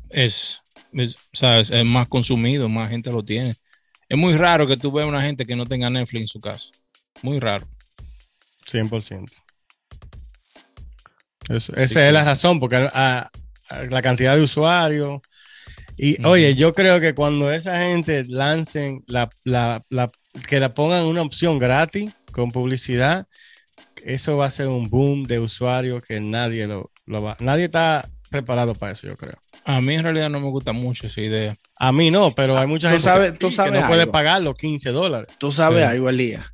es, 0.09 0.61
es 0.91 1.85
más 1.85 2.07
consumido, 2.07 2.67
más 2.67 2.89
gente 2.89 3.11
lo 3.11 3.23
tiene. 3.23 3.53
Es 4.09 4.17
muy 4.17 4.35
raro 4.35 4.67
que 4.67 4.77
tú 4.77 4.91
veas 4.91 5.07
una 5.07 5.21
gente 5.21 5.45
que 5.45 5.55
no 5.55 5.65
tenga 5.65 5.89
Netflix 5.89 6.21
en 6.21 6.27
su 6.27 6.39
casa. 6.39 6.71
Muy 7.23 7.39
raro. 7.39 7.67
100%. 8.69 9.31
Eso- 11.49 11.73
esa 11.75 12.01
que- 12.01 12.07
es 12.07 12.13
la 12.13 12.23
razón, 12.23 12.59
porque 12.59 12.75
a- 12.75 13.29
a 13.69 13.83
la 13.83 14.01
cantidad 14.01 14.35
de 14.35 14.41
usuarios. 14.43 15.21
Y 15.97 16.23
oye, 16.25 16.53
yo 16.55 16.73
creo 16.73 16.99
que 16.99 17.13
cuando 17.15 17.51
esa 17.51 17.79
gente 17.81 18.23
lancen 18.27 19.03
la, 19.07 19.29
la- 19.45 19.83
la- 19.89 20.09
que 20.47 20.59
la 20.59 20.73
pongan 20.73 21.05
una 21.05 21.21
opción 21.21 21.57
gratis 21.57 22.13
con 22.31 22.51
publicidad, 22.51 23.25
eso 24.05 24.37
va 24.37 24.45
a 24.45 24.51
ser 24.51 24.67
un 24.67 24.89
boom 24.89 25.23
de 25.23 25.39
usuarios 25.39 26.03
que 26.03 26.19
nadie 26.21 26.67
lo, 26.67 26.91
lo 27.05 27.23
va. 27.23 27.35
Nadie 27.39 27.65
está 27.65 28.07
preparado 28.29 28.75
para 28.75 28.91
eso, 28.91 29.07
yo 29.07 29.15
creo. 29.15 29.35
A 29.65 29.81
mí 29.81 29.95
en 29.95 30.03
realidad 30.03 30.29
no 30.29 30.39
me 30.39 30.47
gusta 30.49 30.71
mucho 30.71 31.07
esa 31.07 31.21
idea. 31.21 31.55
A 31.77 31.91
mí 31.91 32.11
no, 32.11 32.31
pero 32.35 32.57
hay 32.57 32.67
mucha 32.67 32.89
Tú 32.89 32.93
gente 32.93 33.03
sabes- 33.03 33.31
que, 33.31 33.37
tú 33.39 33.49
que 33.49 33.55
sabes 33.55 33.73
no 33.81 33.87
puede 33.87 34.05
pagar 34.07 34.41
los 34.43 34.55
15 34.55 34.91
dólares. 34.91 35.27
Tú 35.39 35.49
sabes 35.51 35.83
Sí. 35.83 35.91
algo, 35.91 36.09
Elías, 36.09 36.45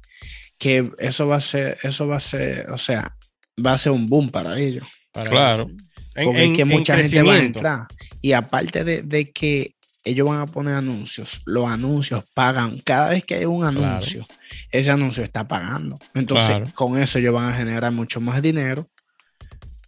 que 0.63 0.89
eso 0.99 1.27
va 1.27 1.35
a 1.35 1.39
ser, 1.41 1.77
eso 1.83 2.07
va 2.07 2.17
a 2.17 2.19
ser, 2.21 2.71
o 2.71 2.77
sea, 2.77 3.15
va 3.63 3.73
a 3.73 3.77
ser 3.77 3.91
un 3.91 4.07
boom 4.07 4.29
para 4.29 4.57
ellos. 4.59 4.87
para- 5.11 5.29
Claro. 5.29 5.69
En, 6.15 6.25
Porque 6.25 6.43
es 6.43 6.49
en- 6.49 6.55
que 6.55 6.61
en 6.63 6.67
mucha 6.67 6.97
gente 6.97 7.21
va 7.21 7.33
a 7.33 7.37
entrar. 7.39 7.87
Y 8.21 8.31
aparte 8.33 8.83
de, 8.83 9.01
de 9.03 9.31
que 9.31 9.75
ellos 10.05 10.27
van 10.27 10.41
a 10.41 10.45
poner 10.45 10.75
anuncios, 10.75 11.41
los 11.45 11.67
anuncios 11.67 12.23
pagan. 12.33 12.79
Cada 12.83 13.09
vez 13.09 13.23
que 13.25 13.35
hay 13.35 13.45
un 13.45 13.61
Claro. 13.61 13.85
anuncio, 13.85 14.25
ese 14.71 14.91
anuncio 14.91 15.23
está 15.23 15.47
pagando. 15.47 15.97
Entonces, 16.13 16.47
Claro. 16.49 16.71
con 16.73 16.99
eso 17.01 17.19
ellos 17.19 17.33
van 17.33 17.53
a 17.53 17.57
generar 17.57 17.91
mucho 17.93 18.19
más 18.21 18.41
dinero 18.41 18.87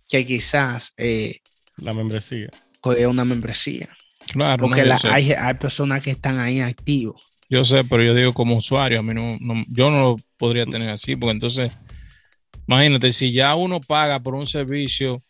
que 0.09 0.25
quizás 0.25 0.93
eh, 0.97 1.39
La 1.77 1.93
membresía. 1.93 2.49
coger 2.81 3.07
una 3.07 3.25
membresía. 3.25 3.89
Claro, 4.27 4.63
Porque 4.63 4.83
la- 4.85 4.99
hay, 5.11 5.31
hay 5.33 5.53
personas 5.55 6.01
que 6.01 6.11
están 6.11 6.39
ahí 6.39 6.59
activos. 6.61 7.21
Yo 7.49 7.63
sé, 7.63 7.83
pero 7.83 8.03
yo 8.03 8.13
digo 8.15 8.33
como 8.33 8.57
usuario, 8.57 8.99
a 8.99 9.03
mí 9.03 9.13
no, 9.13 9.37
no- 9.39 9.63
yo 9.67 9.91
no 9.91 10.01
lo 10.01 10.15
podría 10.37 10.65
tener 10.65 10.89
así, 10.89 11.15
porque 11.15 11.33
entonces, 11.33 11.71
imagínate, 12.67 13.11
si 13.11 13.31
ya 13.31 13.55
uno 13.55 13.79
paga 13.79 14.19
por 14.19 14.33
un 14.35 14.47
servicio 14.47 15.21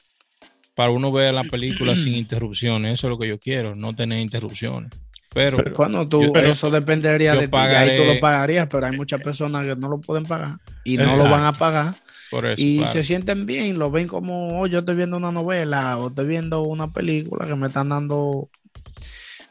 para 0.75 0.89
uno 0.91 1.11
ver 1.11 1.33
la 1.33 1.43
película 1.43 1.95
sin 1.95 2.13
interrupciones, 2.15 2.93
eso 2.93 3.07
es 3.07 3.11
lo 3.11 3.17
que 3.17 3.27
yo 3.27 3.39
quiero, 3.39 3.75
no 3.75 3.93
tener 3.93 4.19
interrupciones. 4.19 4.91
Pero, 5.33 5.57
Bueno, 5.75 6.07
tú, 6.07 6.21
yo- 6.23 6.31
pero 6.33 6.51
eso 6.51 6.69
dependería 6.71 7.35
de 7.35 7.47
ti. 7.47 7.57
Ahí 7.57 7.97
tú 7.97 8.05
lo 8.05 8.19
pagarías, 8.21 8.67
pero 8.71 8.85
hay 8.85 8.93
muchas 8.93 9.21
personas 9.21 9.65
que 9.65 9.75
no 9.75 9.89
lo 9.89 9.99
pueden 9.99 10.23
pagar 10.23 10.57
y 10.85 10.95
no 10.97 11.15
lo 11.17 11.27
van 11.29 11.43
a 11.45 11.51
pagar. 11.51 11.95
por 12.31 12.45
eso, 12.45 12.61
y 12.63 12.77
claro. 12.77 12.93
se 12.93 13.03
sienten 13.03 13.45
bien, 13.45 13.77
lo 13.77 13.91
ven 13.91 14.07
como, 14.07 14.59
oh, 14.61 14.67
yo 14.67 14.79
estoy 14.79 14.95
viendo 14.95 15.17
una 15.17 15.31
novela 15.31 15.97
o 15.97 16.07
estoy 16.07 16.25
viendo 16.27 16.63
una 16.63 16.91
película 16.91 17.45
que 17.45 17.55
me 17.55 17.67
están 17.67 17.89
dando 17.89 18.49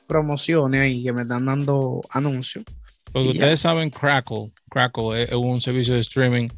promociones 0.06 0.80
ahí, 0.80 1.02
que 1.02 1.12
me 1.12 1.22
están 1.22 1.46
dando 1.46 2.00
anuncios. 2.10 2.64
Porque 3.12 3.28
y 3.28 3.32
ya. 3.32 3.38
ustedes 3.38 3.60
saben 3.60 3.90
Crackle, 3.90 4.52
Crackle 4.70 5.22
es, 5.22 5.32
un 5.32 5.60
servicio 5.60 5.94
de 5.94 6.00
streaming, 6.00 6.48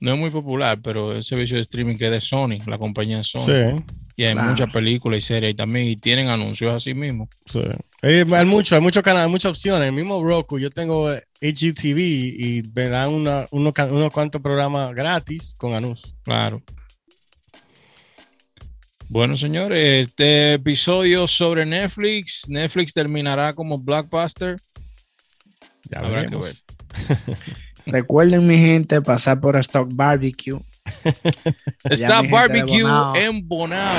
no 0.00 0.14
es 0.14 0.18
muy 0.18 0.30
popular, 0.30 0.78
pero 0.82 1.10
es 1.10 1.16
un 1.16 1.22
servicio 1.22 1.56
de 1.56 1.62
streaming 1.62 1.96
que 1.96 2.06
es 2.06 2.10
de 2.10 2.20
Sony, 2.20 2.58
la 2.66 2.78
compañía 2.78 3.22
Sony. 3.24 3.46
Sí. 3.46 3.84
Y 4.18 4.24
hay 4.24 4.32
Claro. 4.32 4.48
muchas 4.50 4.72
películas 4.72 5.18
y 5.18 5.20
series 5.20 5.52
y 5.52 5.56
también, 5.56 5.88
y 5.88 5.96
tienen 5.96 6.28
anuncios 6.28 6.72
así 6.72 6.94
mismo. 6.94 7.28
Sí. 7.44 7.60
Eh, 8.02 8.24
hay 8.30 8.46
mucho, 8.46 8.74
hay 8.74 8.80
muchos 8.80 9.02
canales, 9.02 9.30
muchas 9.30 9.50
opciones. 9.50 9.88
El 9.88 9.94
mismo 9.94 10.22
Roku, 10.22 10.58
yo 10.58 10.70
tengo 10.70 11.12
eh, 11.12 11.22
HGTV 11.42 11.98
y 11.98 12.62
me 12.74 12.88
dan 12.88 13.10
una, 13.10 13.44
unos, 13.50 13.74
unos 13.90 14.10
cuantos 14.12 14.40
programas 14.40 14.94
gratis 14.94 15.54
con 15.58 15.74
anuncios. 15.74 16.14
Claro. 16.22 16.62
Bueno, 19.08 19.36
señores, 19.36 20.08
este 20.08 20.54
episodio 20.54 21.26
sobre 21.26 21.64
Netflix. 21.64 22.48
Netflix 22.48 22.92
terminará 22.92 23.52
como 23.52 23.78
blockbuster. 23.78 24.56
Ya 25.90 25.98
Habrá 26.00 26.24
que 26.24 26.36
veremos. 26.36 26.64
Recuerden, 27.86 28.46
mi 28.46 28.56
gente, 28.56 29.00
pasar 29.00 29.40
por 29.40 29.56
Stock 29.56 29.88
Barbecue. 29.92 30.58
De 31.84 32.28
Barbecue 32.28 32.82
Bonao. 32.82 33.16
en 33.16 33.46
Bonao. 33.46 33.96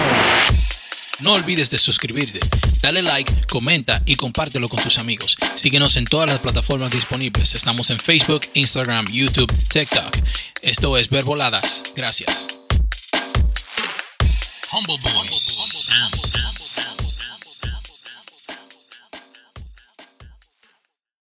No 1.20 1.34
olvides 1.34 1.72
de 1.72 1.80
suscribirte, 1.80 2.40
dale 2.80 3.02
like, 3.02 3.34
comenta 3.50 4.04
y 4.06 4.18
compártelo 4.18 4.70
con 4.70 4.84
tus 4.84 5.00
amigos. 5.00 5.36
Síguenos 5.56 5.98
en 5.98 6.06
todas 6.06 6.30
las 6.30 6.40
plataformas 6.40 6.92
disponibles. 6.92 7.56
Estamos 7.56 7.90
en 7.90 7.98
Facebook, 7.98 8.42
Instagram, 8.54 9.06
YouTube, 9.08 9.52
TikTok. 9.70 10.16
Esto 10.62 10.96
es 10.96 11.10
Verboladas. 11.10 11.82
Gracias. 11.96 12.60
Humble 14.70 14.98
Boys. 14.98 15.14
Humble 15.14 15.30
Boys. 15.32 16.57